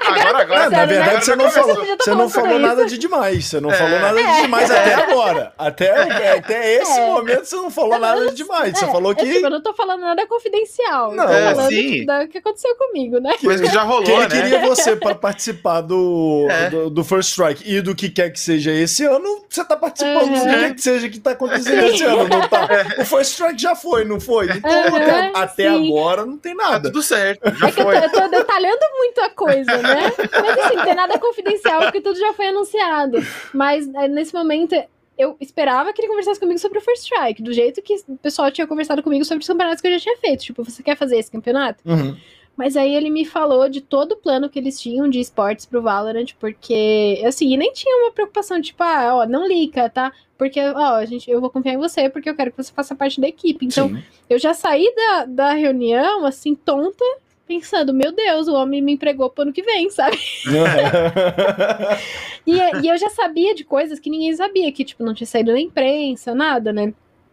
[0.01, 0.71] agora, agora.
[0.71, 1.21] na verdade, né?
[1.21, 3.45] você não falou, tá você não falou nada de demais.
[3.45, 3.75] Você não é.
[3.75, 4.41] falou nada de é.
[4.41, 4.79] demais é.
[4.79, 5.53] até agora.
[5.59, 6.39] Até, é.
[6.39, 7.07] até esse é.
[7.07, 8.79] momento, você não falou nada de demais.
[8.79, 8.89] Você é.
[8.91, 9.27] falou que.
[9.27, 11.15] Tipo, eu não tô falando nada confidencial.
[11.15, 12.07] Não, é, falando sim.
[12.07, 13.35] Do que aconteceu comigo, né?
[13.39, 14.05] Coisa que já rolou.
[14.05, 14.29] Que ele né?
[14.29, 18.73] queria você para participar do, do, do, First Strike e do que quer que seja
[18.73, 22.27] esse ano, você tá participando do que quer que seja que tá acontecendo esse ano,
[22.29, 22.67] não tá?
[22.99, 24.47] O First Strike já foi, não foi?
[24.47, 26.89] Então, até, até agora, não tem nada.
[26.89, 27.55] Tá tudo certo.
[27.55, 27.97] Já é que foi.
[27.97, 30.13] Eu, tô, eu tô detalhando muito a coisa, né?
[30.33, 33.19] Mas assim, não tem nada confidencial, porque tudo já foi anunciado.
[33.53, 34.75] Mas é, nesse momento,
[35.19, 38.51] eu esperava que ele conversasse comigo sobre o First Strike, do jeito que o pessoal
[38.51, 40.45] tinha conversado comigo sobre os campeonatos que eu já tinha feito.
[40.45, 41.83] Tipo, você quer fazer esse campeonato?
[41.87, 42.17] Uhum.
[42.57, 45.83] Mas aí ele me falou de todo o plano que eles tinham de esportes pro
[45.83, 50.13] Valorant, porque, assim, nem tinha uma preocupação, tipo, ah, ó, não liga, tá?
[50.39, 52.95] Porque, ó, a gente, eu vou confiar em você porque eu quero que você faça
[52.95, 53.67] parte da equipe.
[53.67, 54.03] Então, Sim.
[54.29, 57.05] eu já saí da, da reunião, assim, tonta,
[57.47, 60.19] pensando, meu Deus, o homem me empregou pro ano que vem, sabe?
[62.47, 65.53] e, e eu já sabia de coisas que ninguém sabia, que, tipo, não tinha saído
[65.53, 66.93] na imprensa, nada, né?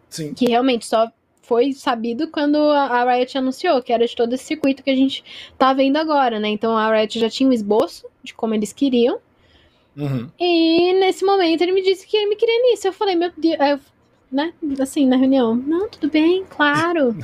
[0.09, 0.33] Sim.
[0.33, 1.09] Que realmente só
[1.43, 5.23] foi sabido quando a Riot anunciou, que era de todo esse circuito que a gente
[5.57, 6.49] tá vendo agora, né?
[6.49, 9.19] Então a Riot já tinha um esboço de como eles queriam.
[9.95, 10.29] Uhum.
[10.39, 12.87] E nesse momento ele me disse que ele me queria nisso.
[12.87, 13.79] Eu falei, meu Deus, eu,
[14.31, 14.53] né?
[14.81, 17.15] Assim, na reunião, não, tudo bem, claro.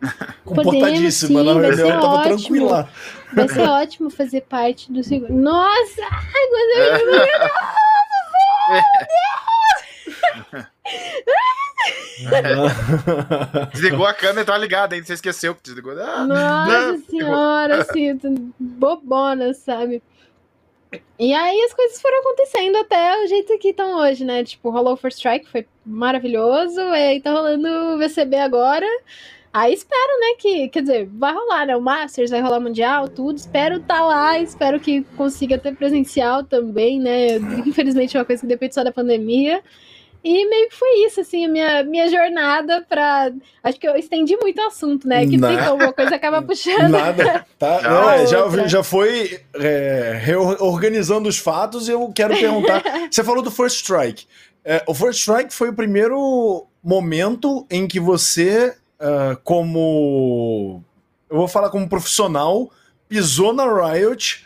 [0.44, 2.36] Comportadíssima na reunião, eu tava ótimo.
[2.36, 2.88] tranquila.
[3.34, 5.32] Vai ser ótimo fazer parte do segundo.
[5.32, 6.02] Nossa!
[6.02, 7.04] Ai, gostei!
[7.04, 7.50] Meu Deus!
[13.72, 15.92] Desligou a câmera e tá ligada ainda, você esqueceu que desligou.
[16.00, 18.18] Ah, Nossa não, senhora, assim,
[18.58, 20.02] bobona, sabe?
[21.18, 24.44] E aí as coisas foram acontecendo até o jeito que estão hoje, né?
[24.44, 28.86] Tipo, rolou o First Strike, foi maravilhoso, e aí tá rolando o VCB agora.
[29.52, 33.38] Aí espero, né, que, quer dizer, vai rolar, né, o Masters, vai rolar Mundial, tudo,
[33.38, 38.46] espero tá lá, espero que consiga ter presencial também, né, infelizmente é uma coisa que
[38.46, 39.62] depende só da pandemia,
[40.28, 43.30] e meio que foi isso, assim, a minha, minha jornada pra.
[43.62, 45.24] Acho que eu estendi muito o assunto, né?
[45.24, 46.90] Que fica uma coisa acaba puxando.
[46.90, 47.46] Nada.
[47.56, 47.80] Tá?
[47.82, 52.82] Não, é, já, já foi é, reorganizando os fatos e eu quero perguntar.
[53.08, 54.26] você falou do First Strike.
[54.64, 60.82] É, o First Strike foi o primeiro momento em que você, uh, como.
[61.30, 62.68] Eu vou falar como profissional,
[63.08, 64.44] pisou na Riot,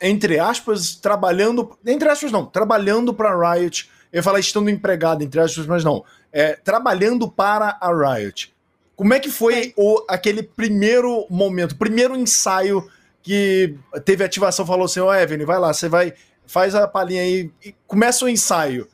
[0.00, 1.76] entre aspas, trabalhando.
[1.84, 6.04] Entre aspas, não, trabalhando para Riot eu ia falar estando empregado, entre aspas, mas não.
[6.32, 8.54] É, trabalhando para a Riot.
[8.94, 12.88] Como é que foi o, aquele primeiro momento, primeiro ensaio
[13.22, 16.14] que teve ativação, falou assim, ô oh, Evelyn, vai lá, você vai,
[16.46, 18.88] faz a palhinha aí, e começa o ensaio.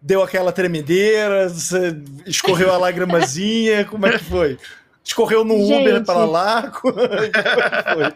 [0.00, 1.46] Deu aquela tremedeira,
[2.26, 4.58] escorreu a lágrimazinha, como é que foi?
[5.02, 6.70] Escorreu no Gente, Uber para lá?
[6.70, 8.14] Como é que foi?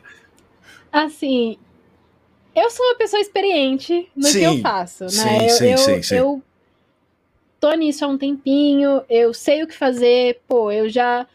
[0.93, 1.59] Assim,
[2.57, 5.11] eu sou uma pessoa experiente no sim, que eu faço, né?
[5.11, 6.15] Sim, eu, sim, eu, sim, sim.
[6.17, 6.43] eu
[7.61, 11.27] tô nisso há um tempinho, eu sei o que fazer, pô, eu já.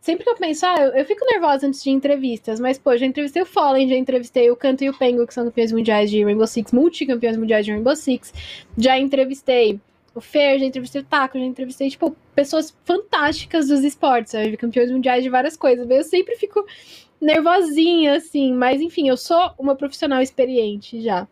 [0.00, 3.06] Sempre que eu penso, ah, eu, eu fico nervosa antes de entrevistas, mas, pô, já
[3.06, 6.24] entrevistei o Fallen, já entrevistei o Canto e o Pengo, que são campeões mundiais de
[6.24, 8.32] Rainbow Six, multicampeões mundiais de Rainbow Six,
[8.76, 9.80] já entrevistei
[10.14, 14.56] o Fer, já entrevistei o Taco, já entrevistei, tipo, pessoas fantásticas dos esportes, sabe?
[14.56, 15.88] campeões mundiais de várias coisas.
[15.88, 16.66] Eu sempre fico
[17.22, 21.28] nervosinha, assim, mas enfim, eu sou uma profissional experiente já.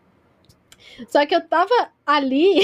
[1.09, 1.75] Só que eu tava
[2.07, 2.61] ali,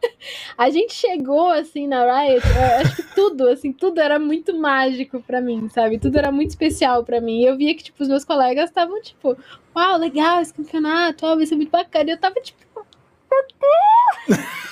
[0.56, 2.46] a gente chegou assim na Riot,
[2.80, 5.98] acho que tudo, assim, tudo era muito mágico para mim, sabe?
[5.98, 7.42] Tudo era muito especial para mim.
[7.42, 9.36] E eu via que tipo os meus colegas estavam tipo,
[9.76, 12.10] uau, legal esse campeonato, ó, vai ser muito bacana.
[12.10, 12.86] E eu tava tipo,
[13.30, 14.38] meu Deus!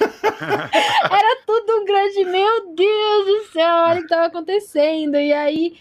[1.10, 5.16] era tudo um grande, meu Deus do céu, olha o que tava acontecendo.
[5.16, 5.76] E aí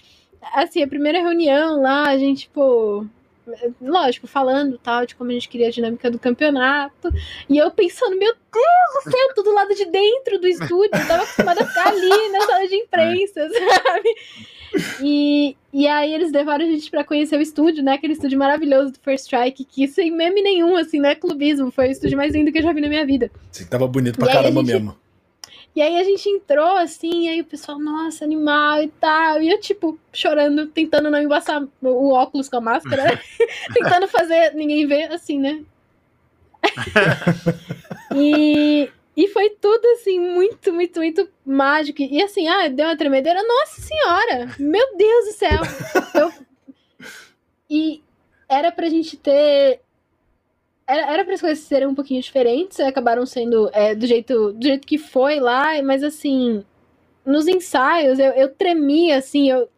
[0.54, 3.06] assim, a primeira reunião lá, a gente, pô,
[3.82, 7.10] lógico, falando tal, de como a gente queria a dinâmica do campeonato.
[7.50, 10.92] E eu pensando, meu Deus do céu, tudo lado de dentro do estúdio.
[10.94, 14.16] Eu tava acostumada a ficar ali na sala de imprensa, sabe?
[15.04, 17.94] E, e aí eles levaram a gente para conhecer o estúdio, né?
[17.94, 21.90] Aquele estúdio maravilhoso do First Strike, que sem meme nenhum, assim, não é clubismo, foi
[21.90, 23.30] o estúdio mais lindo que eu já vi na minha vida.
[23.52, 24.96] Sim, tava bonito pra e caramba gente, mesmo.
[25.74, 29.42] E aí a gente entrou assim, e aí o pessoal, nossa, animal e tal.
[29.42, 33.22] E eu, tipo, chorando, tentando não embaçar o óculos com a máscara, né?
[33.74, 35.64] tentando fazer ninguém ver, assim, né?
[38.14, 42.02] e, e foi tudo assim, muito, muito, muito mágico.
[42.02, 43.42] E assim, ah, deu uma tremedeira.
[43.42, 44.54] Nossa senhora!
[44.60, 45.62] Meu Deus do céu!
[46.14, 46.32] Eu...
[47.70, 48.04] E
[48.50, 49.80] era pra gente ter
[50.92, 54.64] era, era para as coisas serem um pouquinho diferentes, acabaram sendo é, do, jeito, do
[54.66, 56.64] jeito que foi lá, mas assim,
[57.26, 59.70] nos ensaios eu, eu tremia, assim, eu.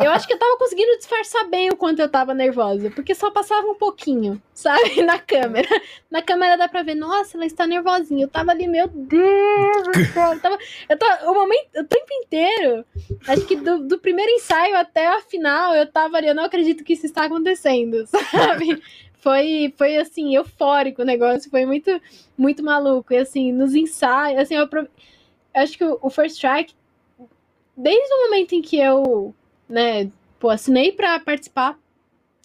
[0.00, 3.30] Eu acho que eu tava conseguindo disfarçar bem o quanto eu tava nervosa, porque só
[3.30, 5.68] passava um pouquinho, sabe, na câmera.
[6.10, 8.24] Na câmera dá pra ver, nossa, ela está nervosinha.
[8.24, 9.86] Eu tava ali, meu Deus.
[10.16, 12.84] Eu tava, eu tava o, momento, o tempo inteiro,
[13.26, 16.84] acho que do, do primeiro ensaio até a final, eu tava ali, eu não acredito
[16.84, 18.80] que isso está acontecendo, sabe?
[19.18, 21.90] Foi, foi assim, eufórico o negócio, foi muito,
[22.36, 23.12] muito maluco.
[23.12, 24.88] E assim, nos ensaios, assim, eu, eu
[25.54, 26.74] acho que o, o First Strike,
[27.76, 29.34] desde o momento em que eu,
[29.68, 31.78] né, pô, assinei para participar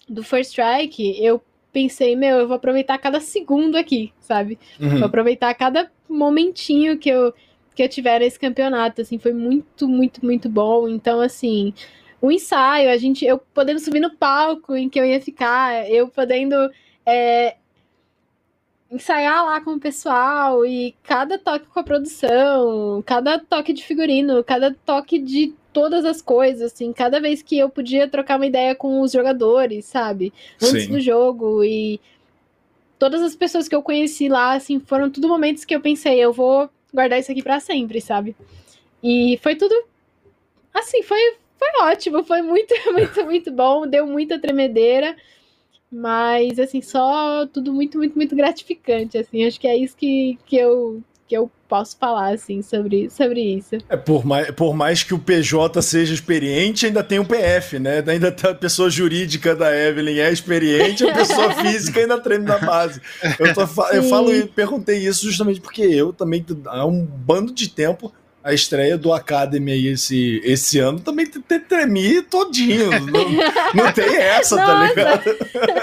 [0.08, 4.58] do First Strike, eu pensei, meu, eu vou aproveitar cada segundo aqui, sabe?
[4.80, 4.98] Uhum.
[4.98, 7.32] Vou aproveitar cada momentinho que eu
[7.74, 10.88] que eu tiver esse campeonato, assim, foi muito, muito, muito bom.
[10.88, 11.74] Então, assim,
[12.24, 16.08] o ensaio, a gente, eu podendo subir no palco em que eu ia ficar, eu
[16.08, 16.54] podendo
[17.04, 17.56] é,
[18.90, 24.42] ensaiar lá com o pessoal e cada toque com a produção, cada toque de figurino,
[24.42, 28.74] cada toque de todas as coisas, assim, cada vez que eu podia trocar uma ideia
[28.74, 30.32] com os jogadores, sabe?
[30.62, 30.92] Antes Sim.
[30.92, 32.00] do jogo e
[32.98, 36.32] todas as pessoas que eu conheci lá, assim, foram tudo momentos que eu pensei, eu
[36.32, 38.34] vou guardar isso aqui para sempre, sabe?
[39.02, 39.74] E foi tudo
[40.72, 45.16] assim, foi foi ótimo, foi muito, muito, muito bom, deu muita tremedeira,
[45.90, 50.56] mas assim, só tudo muito, muito, muito gratificante, assim, acho que é isso que, que
[50.56, 53.76] eu que eu posso falar, assim, sobre, sobre isso.
[53.88, 58.04] É, por mais, por mais que o PJ seja experiente, ainda tem o PF, né?
[58.06, 62.58] Ainda tem a pessoa jurídica da Evelyn é experiente, a pessoa física ainda treina na
[62.58, 63.00] base.
[63.38, 67.68] Eu, tô, eu falo e perguntei isso justamente porque eu também, há um bando de
[67.68, 68.12] tempo,
[68.44, 72.90] a estreia do Academy aí esse, esse ano também tremi todinho.
[72.90, 73.30] Não,
[73.74, 75.24] não tem essa, tá ligado?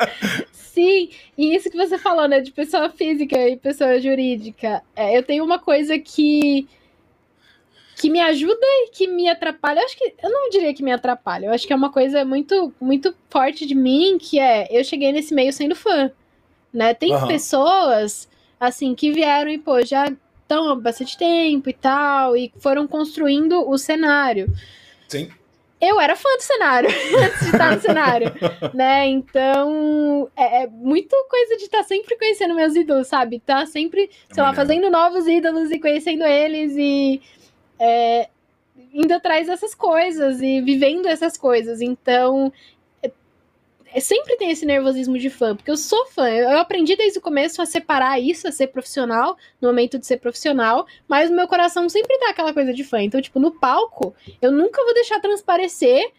[0.53, 4.83] Sim, e isso que você falou, né, de pessoa física e pessoa jurídica.
[4.95, 6.67] É, eu tenho uma coisa que
[7.95, 9.79] que me ajuda e que me atrapalha.
[9.79, 11.47] Eu acho que eu não diria que me atrapalha.
[11.47, 15.11] Eu acho que é uma coisa muito muito forte de mim, que é eu cheguei
[15.11, 16.11] nesse meio sendo fã,
[16.71, 16.93] né?
[16.93, 17.27] Tem uhum.
[17.27, 20.07] pessoas assim que vieram e pô, já
[20.51, 24.53] estão há bastante tempo e tal, e foram construindo o cenário.
[25.07, 25.29] Sim.
[25.79, 28.31] Eu era fã do cenário, antes de estar no cenário,
[28.73, 29.07] né?
[29.07, 33.39] Então, é, é muito coisa de estar tá sempre conhecendo meus ídolos, sabe?
[33.39, 37.21] Tá sempre, é sei lá, fazendo novos ídolos e conhecendo eles e
[37.79, 38.29] é,
[38.93, 41.81] indo atrás dessas coisas e vivendo essas coisas.
[41.81, 42.51] Então,
[43.99, 46.29] sempre tem esse nervosismo de fã, porque eu sou fã.
[46.29, 50.17] Eu aprendi desde o começo a separar isso, a ser profissional, no momento de ser
[50.17, 53.01] profissional, mas o meu coração sempre dá aquela coisa de fã.
[53.01, 56.11] Então, tipo, no palco, eu nunca vou deixar transparecer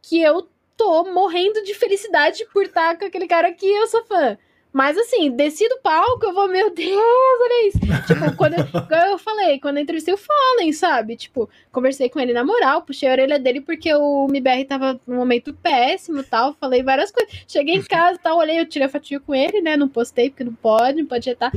[0.00, 4.38] que eu tô morrendo de felicidade por estar com aquele cara que eu sou fã.
[4.76, 7.00] Mas assim, desci do palco, eu vou, meu Deus,
[7.40, 7.78] olha isso.
[8.06, 8.66] tipo, quando eu,
[9.10, 11.16] eu falei, quando eu entrevistei o Fallen, sabe?
[11.16, 15.16] Tipo, conversei com ele na moral, puxei a orelha dele porque o MBR tava num
[15.16, 16.52] momento péssimo tal.
[16.60, 17.32] Falei várias coisas.
[17.48, 19.78] Cheguei em casa tal, olhei, eu tirei a fatia com ele, né?
[19.78, 21.50] Não postei, porque não pode, não pode etar.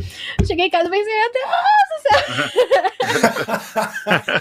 [0.48, 1.50] Cheguei em casa e pensei, meu Deus
[1.92, 2.02] do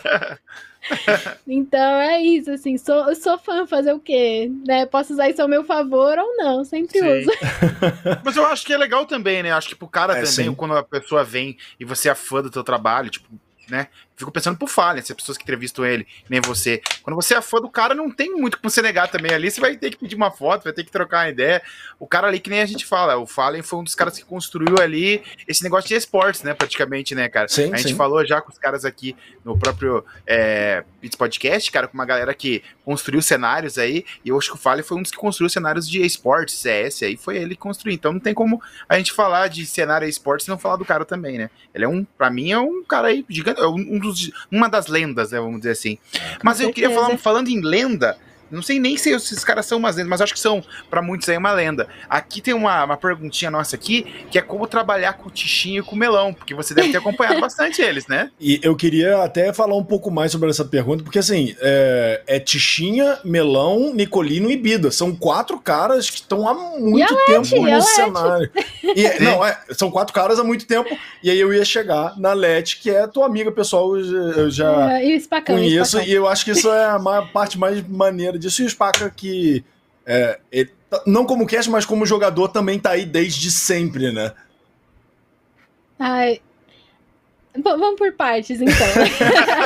[0.07, 0.39] céu!
[1.47, 4.51] então é isso, assim, sou, sou fã, fazer o quê?
[4.67, 4.87] Né?
[4.87, 7.21] Posso usar isso ao meu favor ou não, sempre sim.
[7.21, 7.31] uso.
[8.25, 9.53] Mas eu acho que é legal também, né?
[9.53, 10.55] Acho que pro cara é, também, sim.
[10.55, 13.29] quando a pessoa vem e você é fã do teu trabalho, tipo,
[13.69, 13.89] né?
[14.19, 16.83] Fico pensando por falha, se as pessoas que entrevistam ele, nem você.
[17.03, 19.49] Quando você é fã do cara, não tem muito como você negar também ali.
[19.49, 21.63] Você vai ter que pedir uma foto, vai ter que trocar uma ideia.
[22.01, 24.25] O cara ali, que nem a gente fala, o Fallen foi um dos caras que
[24.25, 26.53] construiu ali esse negócio de esportes, né?
[26.53, 27.47] Praticamente, né, cara?
[27.47, 27.95] Sim, a gente sim.
[27.95, 29.15] falou já com os caras aqui
[29.45, 30.83] no próprio é,
[31.17, 34.05] Podcast, cara, com uma galera que construiu cenários aí.
[34.25, 37.05] E eu acho que o Fallen foi um dos que construiu cenários de esportes, CS,
[37.05, 37.95] aí foi ele que construiu.
[37.95, 41.05] Então não tem como a gente falar de cenário esportes e não falar do cara
[41.05, 41.51] também, né?
[41.75, 44.08] Ele é um, pra mim, é um cara aí gigante, é um dos,
[44.51, 45.99] uma das lendas, né, vamos dizer assim.
[46.43, 48.17] Mas eu queria falar, falando em lenda,
[48.51, 51.29] não sei nem se esses caras são umas lendas, mas acho que são, para muitos
[51.29, 51.89] aí, uma lenda.
[52.09, 55.85] Aqui tem uma, uma perguntinha nossa aqui, que é como trabalhar com o Tichinho e
[55.85, 58.31] com o Melão, porque você deve ter acompanhado bastante eles, né?
[58.41, 62.41] E eu queria até falar um pouco mais sobre essa pergunta, porque assim, é, é
[62.41, 64.91] Tichinha, Melão, Nicolino e Bida.
[64.91, 68.51] São quatro caras que estão há muito tempo no cenário.
[68.83, 72.33] E, não, é, são quatro caras há muito tempo, e aí eu ia chegar na
[72.33, 76.45] Leti, que é tua amiga pessoal, eu já é, e o conheço, e eu acho
[76.45, 78.63] que isso é a parte mais maneira disso.
[78.63, 79.65] E o Spaca, que
[80.07, 80.73] é, ele,
[81.07, 84.33] não como cast, mas como jogador, também tá aí desde sempre, né?
[85.99, 86.41] Ai.
[87.55, 88.87] vamos por partes, então.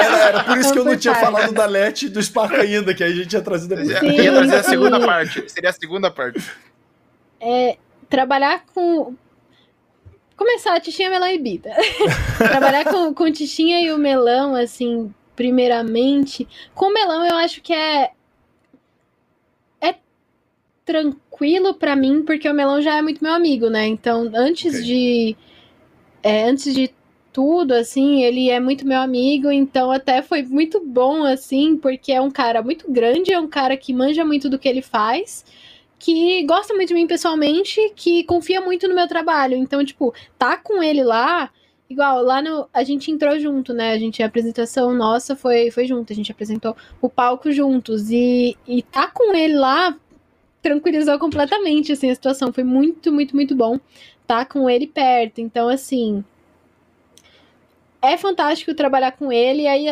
[0.01, 1.31] era, era, por isso vamos que eu não tinha partes.
[1.31, 3.99] falado da Let e do Spaca ainda, que a gente ia trazer depois.
[3.99, 5.51] Sim, ia trazer a segunda parte.
[5.51, 6.43] Seria a segunda parte.
[7.41, 7.77] É,
[8.09, 9.15] trabalhar com.
[10.37, 11.71] Começar, Tichinha, Melão e Bita.
[12.39, 16.49] trabalhar com, com Tichinha e o Melão, assim, primeiramente.
[16.75, 18.11] Com o Melão, eu acho que é
[20.85, 23.87] tranquilo para mim, porque o Melão já é muito meu amigo, né?
[23.87, 24.85] Então, antes okay.
[24.85, 25.37] de.
[26.23, 26.93] É, antes de
[27.33, 32.21] tudo, assim, ele é muito meu amigo, então até foi muito bom, assim, porque é
[32.21, 35.45] um cara muito grande, é um cara que manja muito do que ele faz,
[35.99, 39.57] que gosta muito de mim pessoalmente, que confia muito no meu trabalho.
[39.57, 41.51] Então, tipo, tá com ele lá.
[41.89, 42.69] Igual, lá no.
[42.73, 43.93] A gente entrou junto, né?
[43.93, 46.13] A gente, a apresentação nossa foi, foi junto.
[46.13, 48.11] A gente apresentou o palco juntos.
[48.11, 49.97] E, e tá com ele lá
[50.63, 52.53] tranquilizou completamente assim a situação.
[52.53, 53.75] Foi muito, muito, muito bom
[54.23, 55.41] estar tá com ele perto.
[55.41, 56.25] Então, assim,
[58.01, 59.67] é fantástico trabalhar com ele.
[59.67, 59.87] Aí,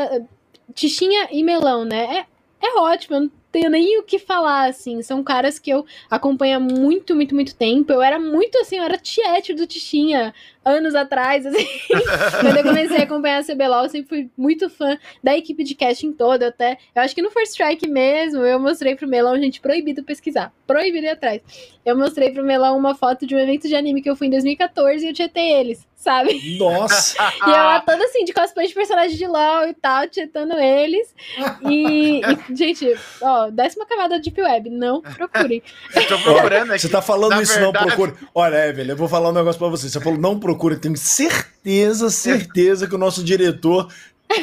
[0.73, 2.27] Tichinha e Melão, né?
[2.61, 5.03] É, é ótimo, eu não tenho nem o que falar, assim.
[5.03, 7.93] São caras que eu acompanho há muito, muito, muito tempo.
[7.93, 10.33] Eu era muito assim, eu era tiete do Tichinha
[10.65, 11.67] anos atrás, assim.
[12.41, 15.75] Quando eu comecei a acompanhar a CBLOL, eu sempre fui muito fã da equipe de
[15.75, 16.77] casting toda, até.
[16.95, 20.53] Eu acho que no First Strike mesmo, eu mostrei pro Melão, gente, proibido pesquisar.
[20.67, 21.41] Proibido ir atrás.
[21.85, 24.31] Eu mostrei pro Melão uma foto de um evento de anime que eu fui em
[24.31, 26.59] 2014 e eu tietei eles, sabe?
[26.59, 27.17] Nossa!
[27.47, 31.15] e eu lá toda assim, de cosplay de personagem de LOL e tal, tietando eles.
[31.63, 35.63] E, e, gente, ó, décima camada de Deep Web, não procurem.
[35.95, 36.81] Eu tô procurando aqui.
[36.83, 38.15] Você tá falando Na isso, verdade- não procure.
[38.35, 39.89] Olha, Evelyn, eu vou falar um negócio pra você.
[39.89, 40.50] Você falou não procure.
[40.53, 43.89] Eu tenho certeza, certeza que o nosso diretor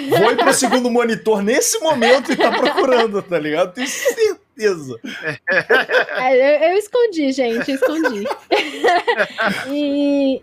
[0.09, 3.73] foi pro segundo monitor nesse momento e tá procurando, tá ligado?
[3.73, 4.99] Tenho certeza.
[6.19, 8.25] É, eu, eu escondi, gente, eu escondi.
[9.71, 10.41] e,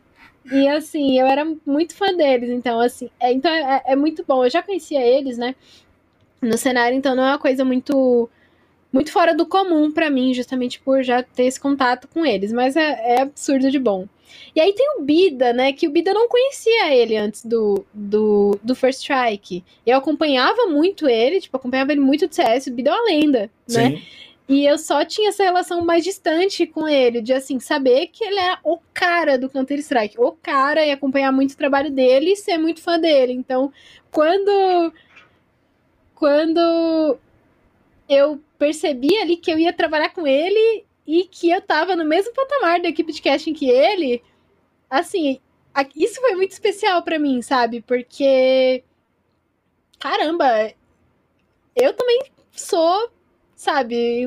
[0.52, 4.44] e assim, eu era muito fã deles, então assim, é, então é, é muito bom.
[4.44, 5.56] Eu já conhecia eles, né?
[6.40, 8.30] No cenário, então não é uma coisa muito
[8.92, 12.76] muito fora do comum pra mim, justamente por já ter esse contato com eles, mas
[12.76, 14.06] é, é absurdo de bom.
[14.54, 15.72] E aí tem o Bida, né?
[15.72, 19.64] Que o Bida não conhecia ele antes do, do, do First Strike.
[19.86, 23.50] Eu acompanhava muito ele, tipo, acompanhava ele muito do CS, o Bida é uma lenda,
[23.68, 23.90] né?
[23.90, 24.02] Sim.
[24.46, 28.38] E eu só tinha essa relação mais distante com ele, de assim, saber que ele
[28.38, 32.58] era o cara do Counter-Strike, o cara, e acompanhar muito o trabalho dele e ser
[32.58, 33.32] muito fã dele.
[33.32, 33.72] Então,
[34.10, 34.92] quando.
[36.14, 37.18] Quando
[38.08, 42.32] eu percebi ali que eu ia trabalhar com ele e que eu tava no mesmo
[42.32, 44.22] patamar da equipe de casting que ele,
[44.88, 45.38] assim,
[45.94, 47.82] isso foi muito especial pra mim, sabe?
[47.82, 48.82] Porque.
[49.98, 50.72] Caramba,
[51.74, 53.10] eu também sou,
[53.56, 54.26] sabe,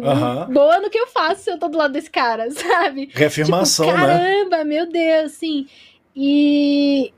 [0.51, 3.09] boa no que eu faço se eu tô do lado desse cara, sabe?
[3.13, 4.05] Reafirmação, tipo, né?
[4.05, 5.67] caramba, meu Deus, assim.
[6.15, 7.13] E,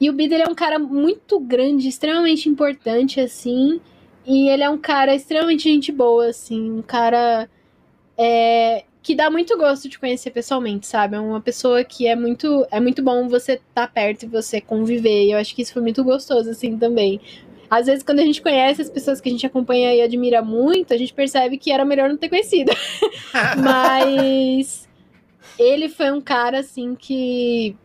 [0.00, 3.80] e o Bida é um cara muito grande, extremamente importante, assim.
[4.24, 6.70] E ele é um cara extremamente gente boa, assim.
[6.78, 7.48] Um cara
[8.18, 11.16] é, que dá muito gosto de conhecer pessoalmente, sabe?
[11.16, 14.60] É uma pessoa que é muito, é muito bom você estar tá perto e você
[14.60, 15.26] conviver.
[15.26, 17.20] E eu acho que isso foi muito gostoso, assim, também.
[17.70, 20.94] Às vezes, quando a gente conhece as pessoas que a gente acompanha e admira muito,
[20.94, 22.72] a gente percebe que era melhor não ter conhecido.
[23.62, 24.88] Mas
[25.58, 27.76] ele foi um cara assim que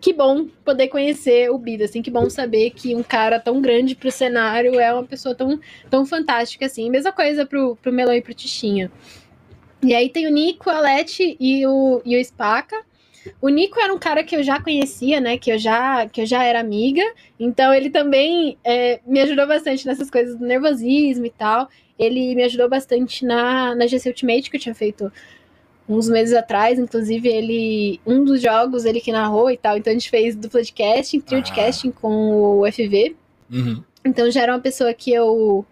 [0.00, 3.94] que bom poder conhecer o Bida, assim, que bom saber que um cara tão grande
[3.94, 6.88] pro cenário é uma pessoa tão, tão fantástica assim.
[6.90, 8.90] Mesma coisa pro, pro Melão e pro Tichinha.
[9.82, 12.76] E aí tem o Nico, a Leti e o, e o Spaca.
[13.40, 15.36] O Nico era um cara que eu já conhecia, né?
[15.36, 17.02] Que eu já, que eu já era amiga.
[17.38, 21.68] Então ele também é, me ajudou bastante nessas coisas do nervosismo e tal.
[21.98, 25.12] Ele me ajudou bastante na, na GC Ultimate, que eu tinha feito
[25.90, 26.78] uns meses atrás.
[26.78, 28.00] Inclusive, ele.
[28.06, 29.76] Um dos jogos ele que narrou e tal.
[29.76, 31.54] Então a gente fez dupla de casting, trio de Ah.
[31.56, 33.16] casting com o FV.
[33.50, 33.82] Uhum.
[34.04, 35.64] Então já era uma pessoa que eu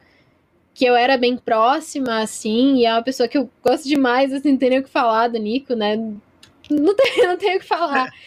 [0.74, 4.52] que eu era bem próxima, assim, e é uma pessoa que eu gosto demais, assim,
[4.52, 5.96] não tem nem o que falar do Nico, né?
[5.96, 8.10] Não tem, não tenho o que falar.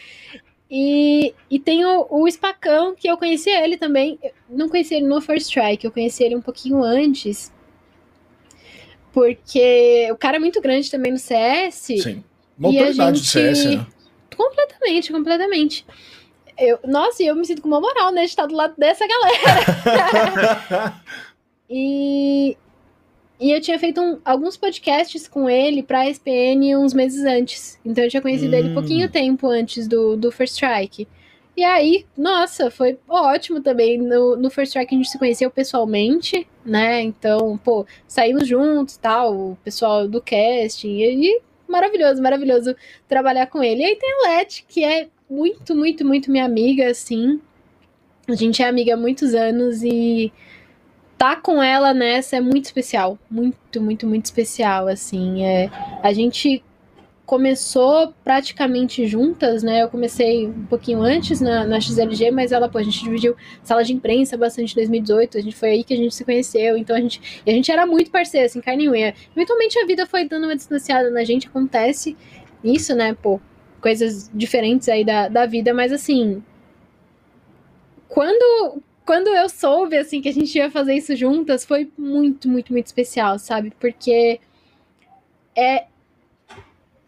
[0.74, 4.18] E, e tem o, o Spacão, que eu conheci ele também.
[4.24, 7.52] Eu não conheci ele no First Strike, eu conheci ele um pouquinho antes.
[9.14, 11.76] Porque o cara é muito grande também no CS.
[11.76, 12.24] Sim.
[12.58, 13.86] Uma E autoridade do gente- CS, né?
[14.36, 15.86] Completamente, completamente.
[16.58, 18.22] Eu, nossa, e eu me sinto com uma moral, né?
[18.22, 21.02] De estar do lado dessa galera.
[21.74, 22.58] E,
[23.40, 27.80] e eu tinha feito um- alguns podcasts com ele pra SPN uns meses antes.
[27.86, 28.74] Então eu tinha conhecido ele Hum.
[28.74, 31.08] pouquinho tempo antes do, do First Strike.
[31.56, 33.98] E aí, nossa, foi ótimo também.
[33.98, 37.02] No, no First Strike a gente se conheceu pessoalmente, né?
[37.02, 40.98] Então, pô, saímos juntos tal, o pessoal do casting.
[41.00, 42.76] E, e maravilhoso, maravilhoso
[43.08, 43.82] trabalhar com ele.
[43.82, 47.40] E aí tem a Let, que é muito, muito, muito minha amiga, assim.
[48.28, 50.32] A gente é amiga há muitos anos e
[51.18, 53.20] tá com ela nessa é muito especial.
[53.30, 55.46] Muito, muito, muito especial, assim.
[55.46, 55.70] É,
[56.02, 56.64] a gente
[57.32, 59.84] começou praticamente juntas, né?
[59.84, 63.86] Eu comecei um pouquinho antes na, na XLG, mas ela, pô, a gente dividiu sala
[63.86, 66.94] de imprensa bastante em 2018, a gente foi aí que a gente se conheceu, então
[66.94, 69.16] a gente, a gente era muito parceiro, assim, carne e unha.
[69.34, 72.18] Eventualmente a vida foi dando uma distanciada na gente, acontece
[72.62, 73.40] isso, né, pô,
[73.80, 76.44] coisas diferentes aí da, da vida, mas assim,
[78.10, 82.74] quando quando eu soube, assim, que a gente ia fazer isso juntas, foi muito, muito,
[82.74, 83.72] muito especial, sabe?
[83.80, 84.42] Porque
[85.56, 85.86] é,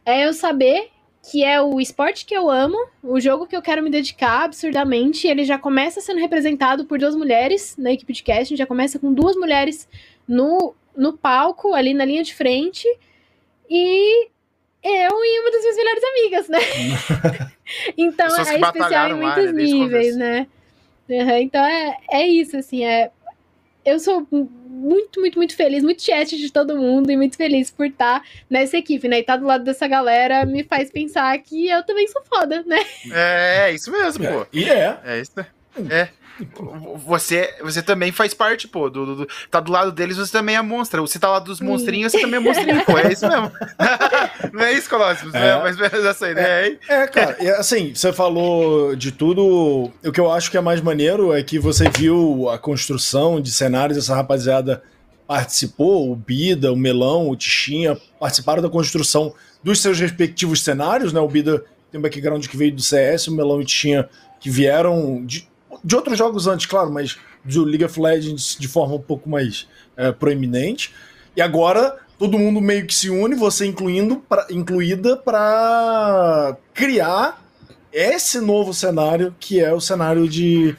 [0.06, 0.89] é eu saber
[1.32, 5.26] que é o esporte que eu amo, o jogo que eu quero me dedicar absurdamente.
[5.26, 9.14] Ele já começa sendo representado por duas mulheres na equipe de casting, já começa com
[9.14, 9.88] duas mulheres
[10.28, 12.86] no, no palco, ali na linha de frente.
[13.70, 14.28] E
[14.84, 16.60] eu e uma das minhas melhores amigas, né?
[17.97, 20.47] então é especial em muitos né, o níveis, né?
[21.08, 23.10] Uhum, então é, é isso, assim, é.
[23.86, 27.86] Eu sou muito, muito, muito feliz, muito chat de todo mundo e muito feliz por
[27.86, 29.18] estar nessa equipe, né?
[29.18, 32.80] E estar do lado dessa galera me faz pensar que eu também sou foda, né?
[33.12, 34.48] É, isso mesmo, pô.
[34.52, 35.00] E é.
[35.06, 35.34] É isso.
[35.90, 36.10] É.
[37.06, 40.56] Você, você também faz parte, pô, do, do- do- tá do lado deles, você também
[40.56, 41.00] é monstra.
[41.02, 42.98] Você tá lá dos monstrinhos, você também é monstrinho, pô.
[42.98, 43.52] É isso mesmo.
[44.54, 45.34] Não é isso, Colossus?
[45.34, 45.50] É.
[45.50, 45.60] É.
[45.62, 46.80] Mas menos essa ideia aí.
[46.90, 49.92] É, cara, e assim, você falou de tudo.
[50.04, 53.52] O que eu acho que é mais maneiro é que você viu a construção de
[53.52, 54.82] cenários dessa rapaziada
[55.28, 61.20] participou, o Bida, o Melão, o Tichinha, participaram da construção dos seus respectivos cenários, né?
[61.20, 64.10] O Bida tem um background que veio do CS, o Melão e o Tichinha
[64.40, 65.48] que vieram de,
[65.84, 69.68] de outros jogos antes, claro, mas do League of Legends de forma um pouco mais
[69.98, 70.94] é, proeminente.
[71.36, 77.44] E agora todo mundo meio que se une, você incluindo pra, incluída, para criar
[77.92, 80.76] esse novo cenário que é o cenário de,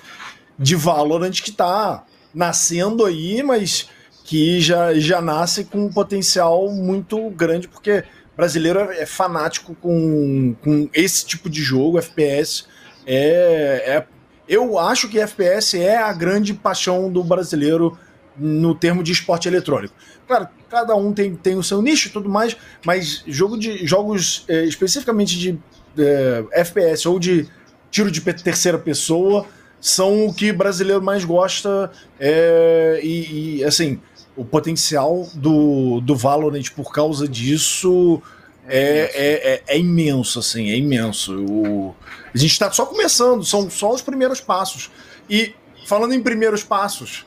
[0.58, 3.88] de Valorant que está nascendo aí, mas
[4.24, 8.04] que já, já nasce com um potencial muito grande, porque
[8.36, 12.64] brasileiro é fanático com, com esse tipo de jogo, FPS.
[13.06, 14.06] É, é,
[14.48, 17.98] eu acho que FPS é a grande paixão do brasileiro
[18.36, 19.94] no termo de esporte eletrônico.
[20.26, 24.44] Claro, cada um tem, tem o seu nicho e tudo mais, mas jogo de jogos
[24.48, 25.58] é, especificamente de
[25.98, 27.48] é, FPS ou de
[27.90, 29.46] tiro de terceira pessoa
[29.80, 34.00] são o que brasileiro mais gosta é, e, e, assim
[34.36, 38.20] o potencial do, do Valorant por causa disso
[38.68, 41.34] é, é, é, é imenso assim é imenso.
[41.44, 41.94] O,
[42.34, 44.90] a gente está só começando são só os primeiros passos.
[45.28, 45.54] E
[45.86, 47.26] falando em primeiros passos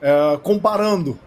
[0.00, 1.18] é, comparando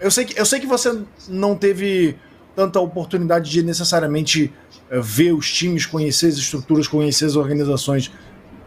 [0.00, 2.16] eu sei que eu sei que você não teve
[2.54, 4.52] tanta oportunidade de necessariamente
[4.90, 8.10] é, ver os times, conhecer as estruturas, conhecer as organizações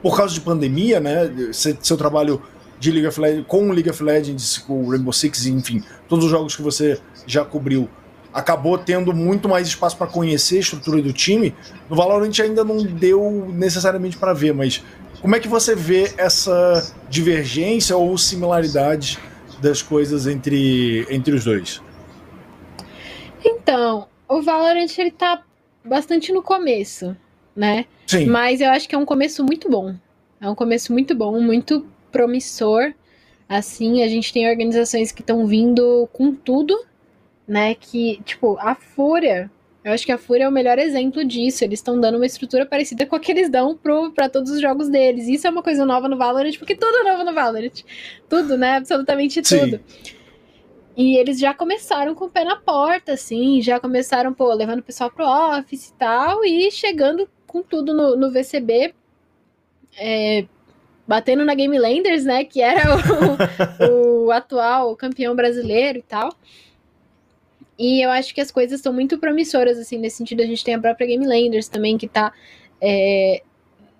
[0.01, 1.31] por causa de pandemia, né?
[1.53, 2.41] Seu trabalho
[2.79, 6.55] de League of Legends, com League of Legends, com Rainbow Six, enfim, todos os jogos
[6.55, 7.87] que você já cobriu,
[8.33, 11.53] acabou tendo muito mais espaço para conhecer a estrutura do time.
[11.89, 14.83] No Valorant ainda não deu necessariamente para ver, mas
[15.21, 19.19] como é que você vê essa divergência ou similaridade
[19.61, 21.81] das coisas entre, entre os dois?
[23.43, 25.43] Então, o Valorant ele tá
[25.83, 27.15] bastante no começo,
[27.55, 27.85] né?
[28.07, 28.25] Sim.
[28.25, 29.95] Mas eu acho que é um começo muito bom.
[30.39, 32.93] É um começo muito bom, muito promissor.
[33.47, 36.79] Assim, a gente tem organizações que estão vindo com tudo,
[37.51, 37.75] né?
[37.75, 39.51] Que, tipo, a Fúria.
[39.83, 41.65] Eu acho que a Fúria é o melhor exemplo disso.
[41.65, 43.77] Eles estão dando uma estrutura parecida com a que eles dão
[44.15, 45.27] para todos os jogos deles.
[45.27, 47.83] Isso é uma coisa nova no Valorant, porque tudo é novo no Valorant.
[48.29, 48.77] Tudo, né?
[48.77, 49.81] Absolutamente tudo.
[49.85, 50.15] Sim.
[50.95, 54.83] E eles já começaram com o pé na porta, assim, já começaram, pô, levando o
[54.83, 58.93] pessoal pro office e tal, e chegando com tudo no, no VCB,
[59.97, 60.45] é,
[61.07, 66.29] batendo na Game Landers, né, que era o, o atual campeão brasileiro e tal.
[67.81, 70.41] E eu acho que as coisas estão muito promissoras, assim, nesse sentido.
[70.41, 72.31] A gente tem a própria Game Landers também, que tá
[72.79, 73.41] é,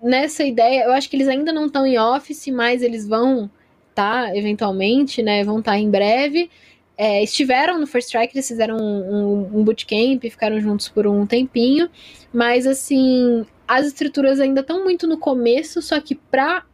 [0.02, 0.84] nessa ideia.
[0.84, 3.50] Eu acho que eles ainda não estão em office, mas eles vão
[3.94, 6.48] tá, eventualmente, né, vão estar tá em breve
[6.96, 11.26] é, estiveram no First Strike, eles fizeram um, um, um bootcamp, ficaram juntos por um
[11.26, 11.88] tempinho,
[12.32, 16.64] mas assim, as estruturas ainda estão muito no começo, só que pra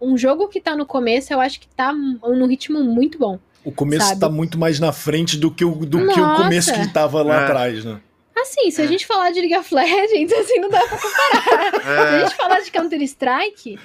[0.00, 3.38] um jogo que tá no começo, eu acho que tá num ritmo muito bom.
[3.64, 4.20] O começo sabe?
[4.20, 7.42] tá muito mais na frente do que o, do que o começo que tava lá
[7.42, 7.44] é.
[7.44, 8.00] atrás, né?
[8.36, 8.84] Assim, se é.
[8.84, 11.74] a gente falar de League of Legends, assim, não dá pra comparar.
[11.74, 11.80] É.
[11.80, 13.78] Se a gente falar de Counter-Strike,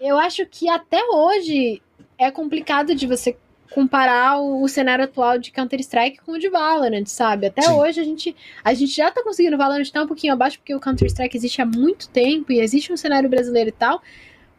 [0.00, 1.82] eu acho que até hoje
[2.16, 3.36] é complicado de você
[3.70, 7.46] comparar o, o cenário atual de Counter-Strike com o de Valorant, sabe?
[7.46, 7.72] Até Sim.
[7.72, 10.74] hoje a gente, a gente já tá conseguindo o Valorant estar um pouquinho abaixo, porque
[10.74, 14.02] o Counter-Strike existe há muito tempo e existe um cenário brasileiro e tal,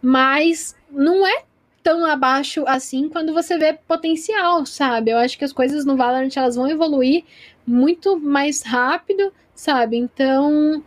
[0.01, 1.43] mas não é
[1.83, 5.11] tão abaixo assim quando você vê potencial, sabe?
[5.11, 7.23] Eu acho que as coisas no Valorant elas vão evoluir
[7.65, 9.97] muito mais rápido, sabe?
[9.97, 10.83] Então,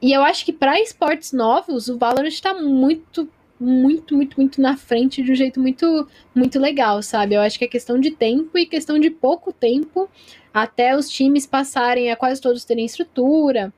[0.00, 3.28] e eu acho que para esportes novos, o Valorant está muito
[3.60, 7.34] muito, muito, muito na frente de um jeito muito, muito legal, sabe?
[7.34, 10.08] Eu acho que é questão de tempo e questão de pouco tempo
[10.52, 13.70] até os times passarem a quase todos terem estrutura,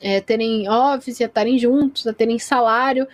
[0.00, 3.06] é, terem office, a estarem juntos, a terem salário.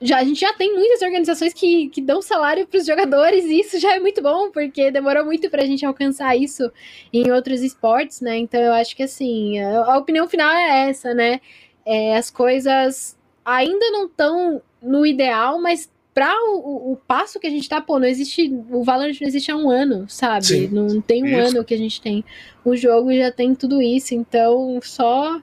[0.00, 3.60] Já, a gente já tem muitas organizações que, que dão salário para os jogadores, e
[3.60, 6.70] isso já é muito bom, porque demorou muito para a gente alcançar isso
[7.12, 8.38] em outros esportes, né?
[8.38, 11.40] Então eu acho que assim, a, a opinião final é essa, né?
[11.84, 17.50] É, as coisas ainda não estão no ideal, mas para o, o, passo que a
[17.50, 18.52] gente tá, pô, não existe.
[18.70, 20.46] O Valorant não existe há um ano, sabe?
[20.46, 21.56] Sim, não tem um isso.
[21.56, 22.24] ano que a gente tem.
[22.64, 25.40] O jogo já tem tudo isso, então só.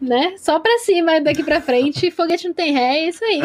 [0.00, 0.34] Né?
[0.38, 3.40] Só pra cima, daqui pra frente, foguete não tem ré, é isso aí.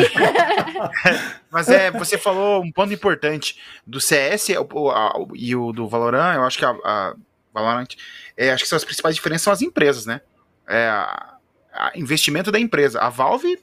[1.51, 6.35] Mas é, você falou um ponto importante do CS o, a, e o do Valorant,
[6.35, 7.15] eu acho que a, a
[7.53, 7.87] Valorant,
[8.37, 10.21] é, acho que são as principais diferenças são as empresas, né?
[10.67, 11.35] É, a,
[11.73, 12.99] a investimento da empresa.
[12.99, 13.59] A Valve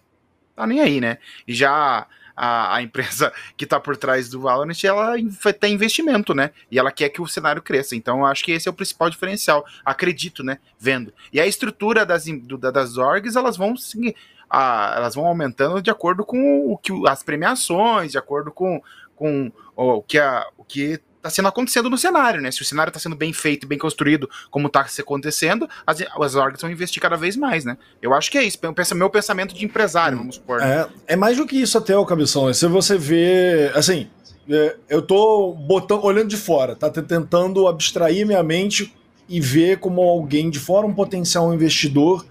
[0.54, 1.18] tá nem aí, né?
[1.46, 2.06] E já
[2.42, 5.14] a, a empresa que tá por trás do Valorant, ela
[5.60, 6.50] tem investimento, né?
[6.68, 7.94] E ela quer que o cenário cresça.
[7.94, 9.64] Então, eu acho que esse é o principal diferencial.
[9.84, 10.58] Acredito, né?
[10.76, 11.14] Vendo.
[11.32, 14.16] E a estrutura das, do, das orgs, elas vão seguir.
[14.50, 18.82] A, elas vão aumentando de acordo com o que as premiações, de acordo com,
[19.14, 22.50] com o, que a, o que tá sendo acontecendo no cenário, né?
[22.50, 26.60] Se o cenário tá sendo bem feito, bem construído, como tá acontecendo, as, as orgs
[26.60, 27.78] vão investir cada vez mais, né?
[28.02, 28.58] Eu acho que é isso.
[28.58, 30.60] Pensa, meu pensamento de empresário, vamos supor.
[30.60, 32.52] É, é mais do que isso até, o Cabeção.
[32.52, 34.08] Se você vê, assim,
[34.50, 38.92] é, eu tô botando, olhando de fora, tá tentando abstrair minha mente
[39.28, 42.26] e ver como alguém de fora um potencial investidor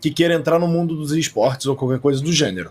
[0.00, 2.70] que queira entrar no mundo dos esportes ou qualquer coisa do gênero.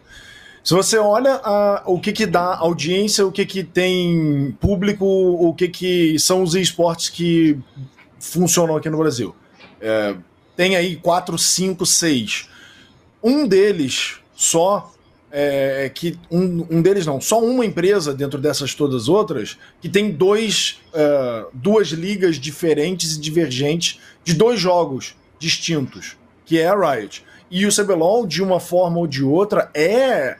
[0.65, 5.53] Se você olha a, o que, que dá audiência, o que, que tem público, o
[5.53, 7.55] que, que são os esportes que
[8.19, 9.35] funcionam aqui no Brasil.
[9.79, 10.15] É,
[10.55, 12.49] tem aí quatro, cinco, seis.
[13.23, 14.91] Um deles só
[15.31, 20.09] é, que um, um, deles não, só uma empresa dentro dessas todas outras que tem
[20.09, 27.23] dois, uh, duas ligas diferentes e divergentes de dois jogos distintos, que é a Riot.
[27.51, 30.37] E o CBLOL, de uma forma ou de outra, é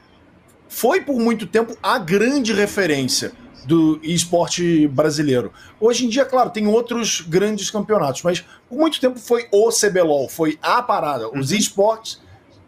[0.68, 3.32] foi por muito tempo a grande referência
[3.66, 5.52] do esporte brasileiro.
[5.80, 10.30] Hoje em dia, claro, tem outros grandes campeonatos, mas por muito tempo foi o CBLOL,
[10.30, 11.28] foi a parada.
[11.30, 11.58] Os uhum.
[11.58, 12.22] esportes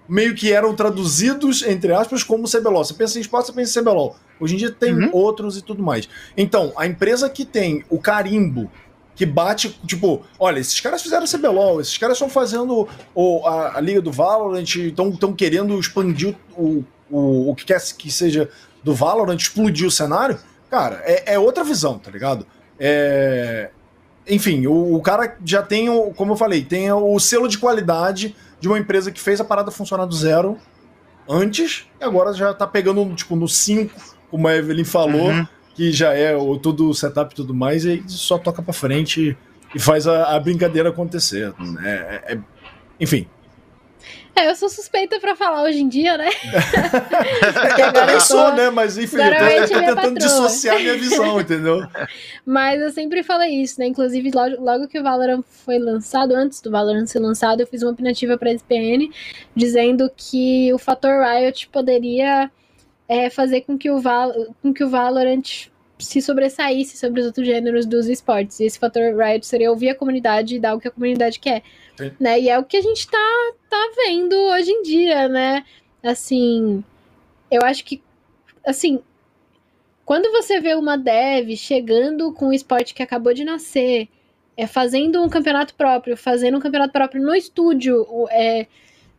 [0.07, 2.83] meio que eram traduzidos, entre aspas, como CBLOL.
[2.83, 4.15] Você pensa em esporte, você pensa em CBLOL.
[4.39, 5.09] Hoje em dia tem uhum.
[5.11, 6.07] outros e tudo mais.
[6.35, 8.71] Então, a empresa que tem o carimbo
[9.15, 13.81] que bate, tipo, olha, esses caras fizeram CBLOL, esses caras estão fazendo o, a, a,
[13.81, 18.49] Liga do Valorant, estão querendo expandir o, o, o que quer que seja
[18.83, 20.37] do Valorant, explodir o cenário,
[20.69, 22.45] cara, é, é outra visão, tá ligado?
[22.79, 23.69] É,
[24.27, 28.35] enfim, o, o, cara já tem, o, como eu falei, tem o selo de qualidade
[28.59, 30.57] de uma empresa que fez a parada funcionar do zero
[31.27, 33.93] antes e agora já tá pegando, tipo, no 5,
[34.29, 35.47] como a Evelyn falou, uhum.
[35.75, 39.37] que já é o, todo o setup e tudo mais, e só toca pra frente
[39.73, 41.53] e faz a, a brincadeira acontecer.
[41.59, 41.81] Né?
[41.85, 42.39] É, é,
[42.99, 43.27] enfim,
[44.37, 46.29] é, eu sou suspeita pra falar hoje em dia, né?
[47.87, 48.69] Agora eu sou, né?
[48.69, 50.13] Mas enfim, eu tô, eu tô tentando patroa.
[50.13, 51.79] dissociar minha visão, entendeu?
[52.45, 53.87] Mas eu sempre falei isso, né?
[53.87, 57.81] Inclusive, logo, logo, que o Valorant foi lançado, antes do Valorant ser lançado, eu fiz
[57.81, 59.09] uma opinativa pra SPN
[59.55, 62.51] dizendo que o fator Riot poderia
[63.07, 65.69] é, fazer com que, o Val com que o Valorant
[65.99, 68.59] se sobressaísse sobre os outros gêneros dos esportes.
[68.59, 71.63] E esse fator Riot seria ouvir a comunidade e dar o que a comunidade quer.
[72.19, 72.41] Né?
[72.41, 75.65] E é o que a gente tá, tá vendo hoje em dia, né?
[76.03, 76.83] Assim,
[77.49, 78.01] eu acho que,
[78.65, 79.01] assim,
[80.05, 84.07] quando você vê uma dev chegando com um esporte que acabou de nascer,
[84.55, 88.67] é fazendo um campeonato próprio, fazendo um campeonato próprio no estúdio, é,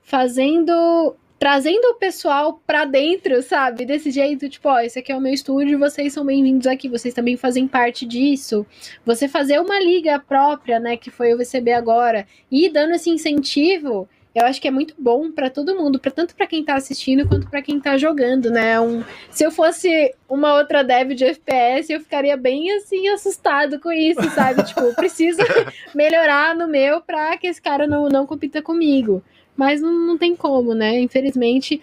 [0.02, 3.84] fazendo trazendo o pessoal pra dentro, sabe?
[3.84, 7.14] Desse jeito, tipo, ó, esse aqui é o meu estúdio, vocês são bem-vindos aqui, vocês
[7.14, 8.66] também fazem parte disso.
[9.06, 14.08] Você fazer uma liga própria, né, que foi o VCB agora, e dando esse incentivo,
[14.34, 17.26] eu acho que é muito bom para todo mundo, para tanto para quem tá assistindo
[17.26, 18.78] quanto para quem tá jogando, né?
[18.80, 23.90] Um, se eu fosse uma outra dev de FPS, eu ficaria bem assim assustado com
[23.90, 24.62] isso, sabe?
[24.66, 25.40] tipo, preciso
[25.94, 29.22] melhorar no meu para que esse cara não, não compita comigo.
[29.58, 31.00] Mas não, não tem como, né?
[31.00, 31.82] Infelizmente.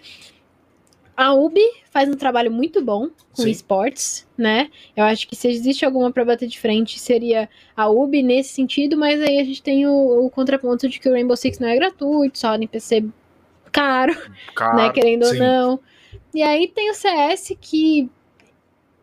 [1.14, 1.58] A UB
[1.90, 3.50] faz um trabalho muito bom com Sim.
[3.50, 4.70] esportes, né?
[4.94, 8.98] Eu acho que se existe alguma para bater de frente, seria a UB nesse sentido,
[8.98, 11.76] mas aí a gente tem o, o contraponto de que o Rainbow Six não é
[11.76, 13.04] gratuito, só no PC
[13.72, 14.14] caro,
[14.54, 14.90] caro né?
[14.90, 15.32] Querendo sim.
[15.32, 15.80] ou não.
[16.34, 18.10] E aí tem o CS, que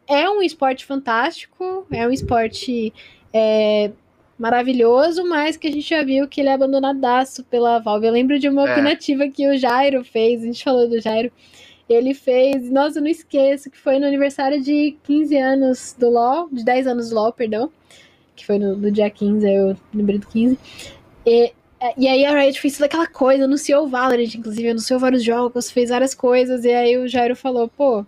[0.08, 2.94] é um esporte fantástico, é um esporte
[3.34, 3.92] é,
[4.38, 8.08] maravilhoso, mas que a gente já viu que ele é abandonadaço pela Valve.
[8.08, 8.72] Eu lembro de uma é.
[8.72, 11.32] opinativa que o Jairo fez, a gente falou do Jairo,
[11.88, 16.50] ele fez, nossa, eu não esqueço, que foi no aniversário de 15 anos do LoL,
[16.52, 17.72] de 10 anos do LoL, perdão,
[18.36, 20.58] que foi no, no dia 15, eu lembrei do 15,
[21.26, 21.54] e,
[21.98, 25.70] e aí a Riot fez toda aquela coisa, anunciou o Valorant, inclusive, anunciou vários jogos,
[25.70, 28.06] fez várias coisas, e aí o Jairo falou, pô,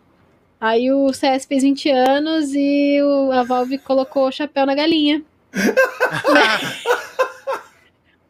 [0.59, 5.23] aí o CS fez 20 anos e o, a Valve colocou o chapéu na galinha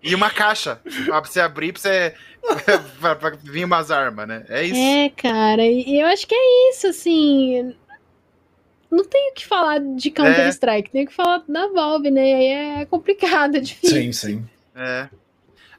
[0.02, 2.14] e uma caixa pra você abrir pra você.
[3.00, 4.46] pra, pra vir umas armas, né?
[4.50, 4.80] É isso.
[4.80, 7.76] É, cara, e eu acho que é isso, assim.
[8.92, 10.92] Não tenho que falar de Counter-Strike, é.
[10.92, 12.22] tenho que falar da Valve, né?
[12.22, 13.98] Aí é complicado, é difícil.
[13.98, 14.46] Sim, sim.
[14.76, 15.10] É.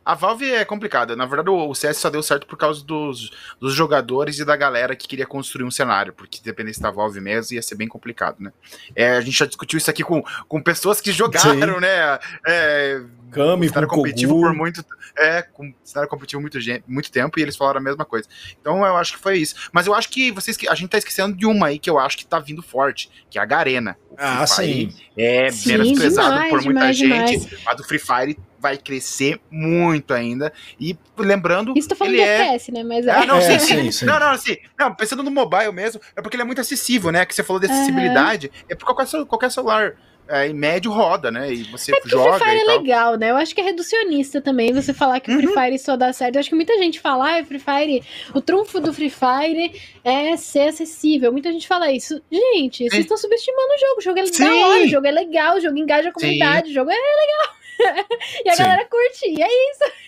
[0.06, 1.16] A Valve é complicada.
[1.16, 4.94] Na verdade, o CS só deu certo por causa dos, dos jogadores e da galera
[4.94, 8.52] que queria construir um cenário, porque dependesse da Valve mesmo ia ser bem complicado, né?
[8.94, 11.80] É, a gente já discutiu isso aqui com, com pessoas que jogaram, Sim.
[11.80, 12.20] né?
[12.46, 13.02] É,
[13.32, 14.46] Kami, cenário competitivo Kogu.
[14.46, 14.84] por muito
[15.18, 18.28] é com cenário competitivo muito muito tempo e eles falaram a mesma coisa.
[18.60, 19.54] Então eu acho que foi isso.
[19.72, 22.16] Mas eu acho que vocês a gente tá esquecendo de uma aí que eu acho
[22.16, 23.96] que tá vindo forte, que é a Garena.
[24.10, 24.94] O ah, sim.
[25.16, 27.66] É sim, menosprezado demais, por muita demais, gente, demais.
[27.66, 30.52] a do Free Fire vai crescer muito ainda.
[30.80, 31.72] E lembrando.
[31.76, 32.46] Isso tá falando ele de é...
[32.46, 32.82] FPS, né?
[32.82, 33.10] Mas é.
[33.12, 34.56] Ah, não, é, sim, sim, sim, Não, não, assim.
[34.78, 37.24] Não, pensando no mobile mesmo, é porque ele é muito acessível, né?
[37.24, 38.48] Que você falou de acessibilidade.
[38.48, 38.64] Uhum.
[38.68, 39.94] É por qualquer, qualquer celular
[40.28, 41.52] é, em médio roda, né?
[41.52, 42.34] E você é joga.
[42.34, 43.30] O Free Fire é legal, né?
[43.30, 45.54] Eu acho que é reducionista também você falar que o Free uhum.
[45.54, 46.34] Fire só dá certo.
[46.34, 48.02] Eu acho que muita gente fala, ah, Free Fire,
[48.34, 51.30] o trunfo do Free Fire é ser acessível.
[51.30, 52.20] Muita gente fala isso.
[52.30, 52.90] Gente, Sim.
[52.90, 53.98] vocês estão subestimando o jogo.
[53.98, 54.44] O jogo é Sim.
[54.44, 56.72] da hora, o jogo é legal, o jogo engaja a comunidade, Sim.
[56.72, 57.56] o jogo é legal.
[58.44, 60.06] e a galera curte, e é isso.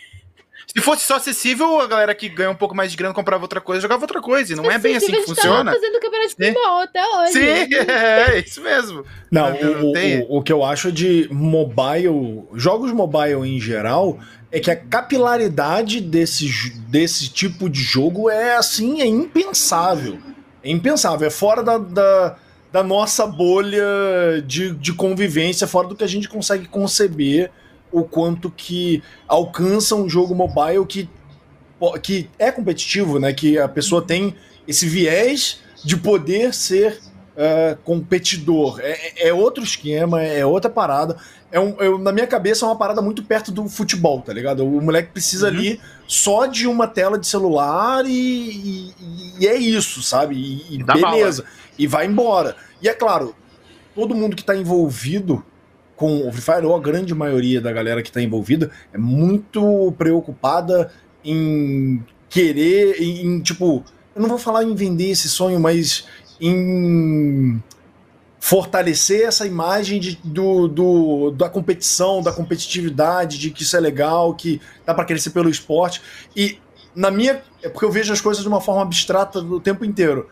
[0.74, 3.60] Se fosse só acessível, a galera que ganha um pouco mais de grana comprava outra
[3.60, 4.52] coisa, jogava outra coisa.
[4.52, 5.72] E não é bem assim que funciona.
[5.72, 7.32] Tá fazendo campeonato de futebol até hoje.
[7.32, 9.04] Sim, é, é isso mesmo.
[9.30, 14.18] Não, o, o, o, que eu acho de mobile, jogos mobile em geral,
[14.52, 20.18] é que a capilaridade desse, desse tipo de jogo é assim, é impensável.
[20.62, 22.36] É impensável, é fora da, da,
[22.72, 23.82] da nossa bolha
[24.46, 27.50] de, de convivência, fora do que a gente consegue conceber
[27.90, 31.08] o quanto que alcança um jogo mobile que,
[32.02, 33.32] que é competitivo, né?
[33.32, 34.34] Que a pessoa tem
[34.66, 36.98] esse viés de poder ser
[37.38, 38.80] uh, competidor.
[38.80, 41.16] É, é, outro esquema, é outra parada.
[41.50, 44.66] É um, eu, na minha cabeça é uma parada muito perto do futebol, tá ligado?
[44.66, 45.54] O moleque precisa uhum.
[45.54, 48.94] ali só de uma tela de celular e, e,
[49.40, 50.34] e é isso, sabe?
[50.36, 51.42] E, e beleza.
[51.42, 51.58] Bala.
[51.78, 52.56] E vai embora.
[52.82, 53.34] E é claro,
[53.94, 55.44] todo mundo que está envolvido
[55.96, 59.92] com o Free Fire, ou a grande maioria da galera que está envolvida, é muito
[59.98, 60.92] preocupada
[61.24, 66.06] em querer, em, tipo, eu não vou falar em vender esse sonho, mas
[66.40, 67.60] em
[68.38, 74.34] fortalecer essa imagem de, do, do, da competição, da competitividade, de que isso é legal,
[74.34, 76.00] que dá para crescer pelo esporte.
[76.36, 76.58] E
[76.94, 77.42] na minha.
[77.62, 80.28] É porque eu vejo as coisas de uma forma abstrata o tempo inteiro.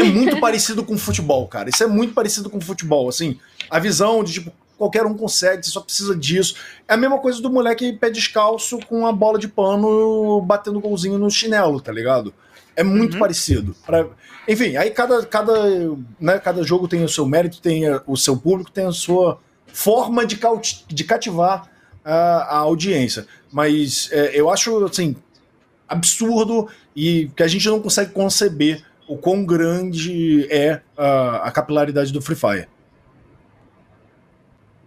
[0.00, 1.70] É muito parecido com futebol, cara.
[1.70, 3.08] Isso é muito parecido com futebol.
[3.08, 3.38] Assim,
[3.68, 6.54] a visão de tipo, qualquer um consegue, você só precisa disso.
[6.88, 11.18] É a mesma coisa do moleque pé descalço com a bola de pano batendo golzinho
[11.18, 12.32] no chinelo, tá ligado?
[12.74, 13.20] É muito uhum.
[13.20, 13.76] parecido.
[13.84, 14.06] Pra...
[14.48, 15.52] Enfim, aí cada, cada,
[16.18, 20.24] né, cada jogo tem o seu mérito, tem o seu público, tem a sua forma
[20.24, 20.84] de, caut...
[20.88, 21.68] de cativar
[22.04, 23.26] a, a audiência.
[23.52, 25.14] Mas é, eu acho, assim,
[25.86, 32.12] absurdo e que a gente não consegue conceber o quão grande é a, a capilaridade
[32.12, 32.68] do Free Fire.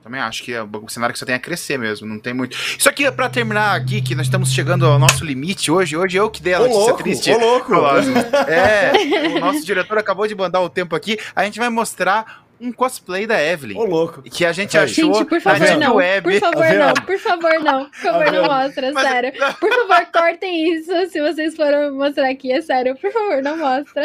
[0.02, 2.58] Também acho que é o cenário que só tem a crescer mesmo, não tem muito.
[2.78, 5.98] Isso aqui é pra terminar aqui, que nós estamos chegando ao nosso limite hoje.
[5.98, 7.32] Hoje eu que dei a notícia louco, triste.
[7.32, 7.74] Ô, louco!
[8.48, 11.18] É, o nosso diretor acabou de mandar o tempo aqui.
[11.36, 13.78] A gente vai mostrar um cosplay da Evelyn.
[13.78, 14.22] Ô, louco.
[14.22, 15.96] Que a gente achou gente, por favor, na não.
[15.96, 16.40] web.
[16.40, 16.94] Por favor, não.
[16.94, 17.86] Por favor, não.
[17.86, 19.08] Por favor, não mostra, Mas...
[19.08, 19.34] sério.
[19.60, 20.92] Por favor, cortem isso.
[21.10, 22.96] Se vocês foram mostrar aqui, é sério.
[22.96, 24.04] Por favor, não mostra.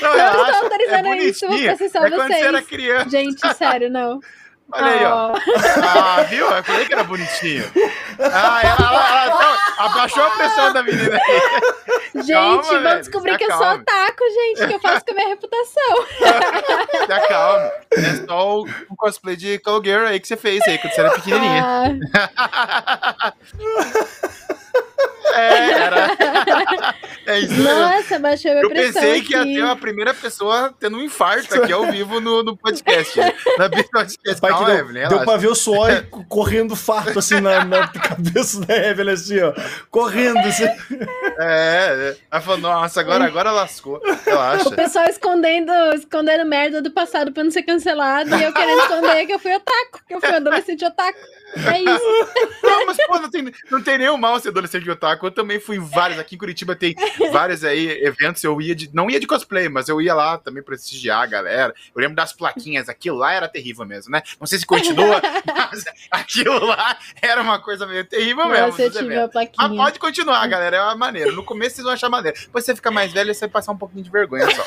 [0.00, 1.46] Não, não estou autorizando é isso.
[1.46, 2.38] Vou processar é vocês.
[2.38, 3.10] Você era criança.
[3.10, 4.20] Gente, sério, não.
[4.72, 5.34] Olha aí, ó.
[5.96, 6.46] Ah, viu?
[6.50, 7.64] Eu falei que era bonitinho.
[8.18, 11.40] Ah, ela, ela, ela abaixou a pressão da menina aí.
[12.14, 15.14] Gente, calma, vamos velho, descobrir que eu sou otaku, gente, que eu faço com a
[15.14, 16.06] minha reputação.
[17.06, 17.72] Se acalma.
[17.90, 21.00] É só o, o cosplay de Call Girl aí que você fez aí, quando você
[21.00, 21.98] era pequenininha.
[22.14, 23.32] Ah.
[25.34, 26.94] É, era.
[27.26, 29.28] É isso Nossa, baixou minha Eu pressão pensei aqui.
[29.28, 33.18] que ia ter uma primeira pessoa tendo um infarto aqui ao vivo no, no podcast.
[33.56, 34.40] Na podcast.
[34.42, 38.60] Pai, Calma, deu, Evelyn, deu pra ver o suor correndo farto assim na, na, cabeça
[38.60, 39.54] da Evelyn, assim, ó.
[39.90, 40.64] Correndo, assim.
[40.64, 40.76] É,
[41.38, 42.16] é.
[42.30, 44.02] Ela falou, nossa, agora, agora lascou.
[44.26, 44.68] Relaxa.
[44.68, 49.24] O pessoal escondendo, escondendo merda do passado pra não ser cancelado e eu querendo esconder
[49.24, 51.18] que eu fui otaku, que eu fui adolescente otaku.
[51.56, 52.24] É isso.
[52.62, 55.26] Não, mas pô, não tem, não tem nenhum mal ser adolescente de otaku.
[55.26, 56.18] Eu também fui em vários.
[56.18, 56.94] Aqui em Curitiba tem
[57.30, 58.42] vários aí eventos.
[58.42, 58.90] Eu ia de.
[58.92, 61.74] Não ia de cosplay, mas eu ia lá também prestigiar a galera.
[61.94, 62.88] Eu lembro das plaquinhas.
[62.88, 64.22] Aquilo lá era terrível mesmo, né?
[64.40, 68.82] Não sei se continua, mas aquilo lá era uma coisa meio terrível Nossa, mesmo.
[68.82, 69.68] Eu tive a plaquinha.
[69.68, 70.76] Mas pode continuar, galera.
[70.76, 71.32] É uma maneira.
[71.32, 72.38] No começo vocês vão achar maneiro.
[72.38, 74.64] Depois você fica mais velho e você vai passar um pouquinho de vergonha só.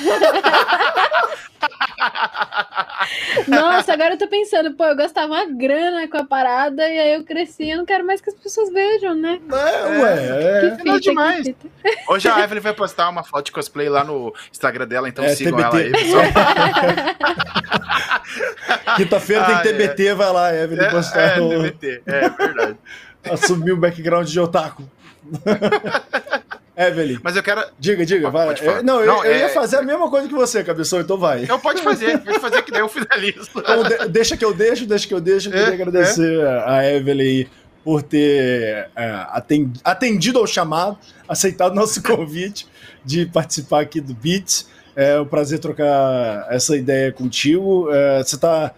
[3.47, 7.13] Nossa, agora eu tô pensando, pô, eu gastava uma grana com a parada e aí
[7.13, 9.39] eu cresci, eu não quero mais que as pessoas vejam, né?
[9.49, 10.69] É, ué, é.
[10.69, 11.43] Que fita, demais.
[11.45, 11.69] Que fita.
[12.07, 15.30] Hoje a Evelyn vai postar uma foto de cosplay lá no Instagram dela, então é,
[15.36, 15.78] sigam TBT.
[15.78, 16.23] ela aí, pessoal.
[18.97, 20.15] Quinta-feira tem ah, TBT, é.
[20.15, 21.19] vai lá, Evelyn, é, postar.
[21.19, 21.49] É, no...
[21.49, 22.78] TBT, é verdade.
[23.30, 24.84] Assumir o background de otaku.
[26.78, 27.17] Evelyn.
[27.23, 27.65] Mas eu quero.
[27.80, 28.53] Diga, diga, vai.
[28.53, 29.39] É, não, eu, não, eu é...
[29.39, 31.43] ia fazer a mesma coisa que você, cabeção, então vai.
[31.43, 33.49] Então pode fazer, pode fazer que daí eu finalizo.
[33.57, 35.49] Então, de, deixa que eu deixo, deixa que eu deixo.
[35.49, 36.63] Eu queria é, agradecer é.
[36.65, 37.47] a Evelyn
[37.84, 39.25] por ter é,
[39.84, 40.97] atendido ao chamado,
[41.28, 42.67] aceitado nosso convite
[43.03, 44.69] de participar aqui do Beats.
[44.95, 47.89] É um prazer trocar essa ideia contigo.
[47.91, 48.73] É, você está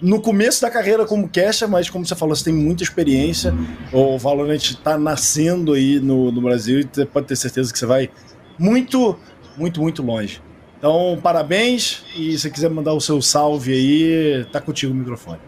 [0.00, 3.52] no começo da carreira como caster, mas como você falou, você tem muita experiência.
[3.92, 7.86] O Valorant está nascendo aí no, no Brasil e você pode ter certeza que você
[7.86, 8.10] vai
[8.58, 9.18] muito,
[9.56, 10.40] muito, muito longe.
[10.78, 15.38] Então, parabéns e se quiser mandar o seu salve aí, tá contigo o microfone.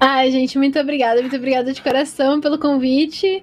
[0.00, 3.42] Ai, gente, muito obrigada, muito obrigada de coração pelo convite.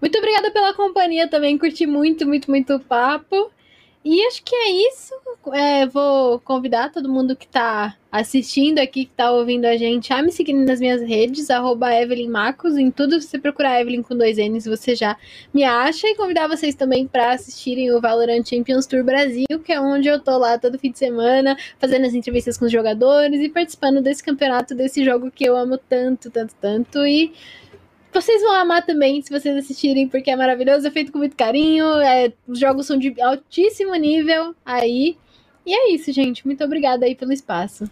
[0.00, 3.50] Muito obrigada pela companhia também, curti muito, muito, muito o papo.
[4.10, 5.12] E acho que é isso.
[5.52, 10.22] É, vou convidar todo mundo que está assistindo aqui, que está ouvindo a gente, a
[10.22, 12.78] me seguir nas minhas redes, arroba Evelyn Marcos.
[12.78, 15.14] Em tudo, se você procurar Evelyn com dois N's, você já
[15.52, 16.08] me acha.
[16.08, 20.18] E convidar vocês também para assistirem o Valorant Champions Tour Brasil, que é onde eu
[20.18, 24.24] tô lá todo fim de semana, fazendo as entrevistas com os jogadores e participando desse
[24.24, 27.06] campeonato, desse jogo que eu amo tanto, tanto, tanto.
[27.06, 27.34] E
[28.20, 31.86] vocês vão amar também se vocês assistirem, porque é maravilhoso, é feito com muito carinho,
[32.00, 35.16] é, os jogos são de altíssimo nível aí.
[35.64, 36.44] E é isso, gente.
[36.46, 37.88] Muito obrigada aí pelo espaço.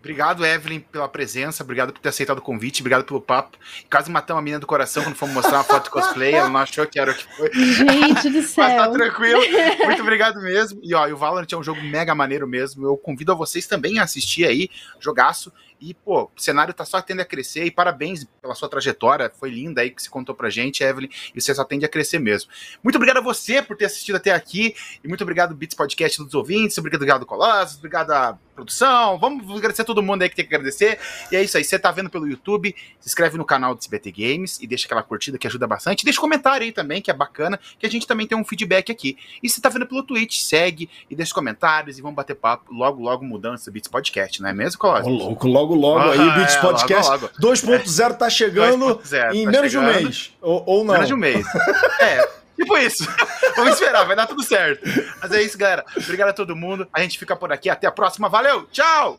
[0.00, 1.62] Obrigado, Evelyn, pela presença.
[1.62, 2.80] Obrigado por ter aceitado o convite.
[2.80, 3.58] Obrigado pelo papo.
[3.90, 6.34] Quase matamos a menina do coração quando fomos mostrar uma foto de cosplay.
[6.34, 7.52] Ela não achou que era o que foi.
[7.52, 8.64] Gente do céu.
[8.64, 9.40] Mas tá tranquilo.
[9.84, 10.80] Muito obrigado mesmo.
[10.82, 12.86] E ó, o Valorant é um jogo mega maneiro mesmo.
[12.86, 14.70] Eu convido a vocês também a assistir aí.
[14.98, 15.52] Jogaço.
[15.80, 19.30] E, pô, o cenário tá só tendendo a crescer e parabéns pela sua trajetória.
[19.34, 22.18] Foi linda aí que você contou pra gente, Evelyn, e você só tende a crescer
[22.18, 22.50] mesmo.
[22.82, 26.34] Muito obrigado a você por ter assistido até aqui e muito obrigado, Beats Podcast dos
[26.34, 29.18] ouvintes, obrigado, Colossus, obrigado a produção.
[29.18, 30.98] Vamos agradecer a todo mundo aí que tem que agradecer.
[31.32, 34.12] E é isso aí, você tá vendo pelo YouTube, se inscreve no canal do CBT
[34.12, 36.04] Games e deixa aquela curtida que ajuda bastante.
[36.04, 38.92] Deixa um comentário aí também, que é bacana, que a gente também tem um feedback
[38.92, 39.16] aqui.
[39.42, 43.02] E se tá vendo pelo Twitch, segue e deixa comentários e vamos bater papo logo,
[43.02, 45.06] logo mudando esse Beats Podcast, não é mesmo, Colossus?
[45.06, 47.10] louco, logo logo, logo aí, Beats é, Podcast
[47.40, 49.00] 2.0 tá chegando
[49.32, 49.70] em tá menos chegando.
[49.70, 50.32] de um mês.
[50.40, 50.94] Ou, ou não.
[50.94, 51.46] Menos de um mês.
[52.00, 52.40] é.
[52.56, 53.04] Tipo isso.
[53.56, 54.82] Vamos esperar, vai dar tudo certo.
[55.20, 55.84] Mas é isso, galera.
[55.96, 56.86] Obrigado a todo mundo.
[56.92, 57.70] A gente fica por aqui.
[57.70, 58.28] Até a próxima.
[58.28, 59.18] Valeu, tchau!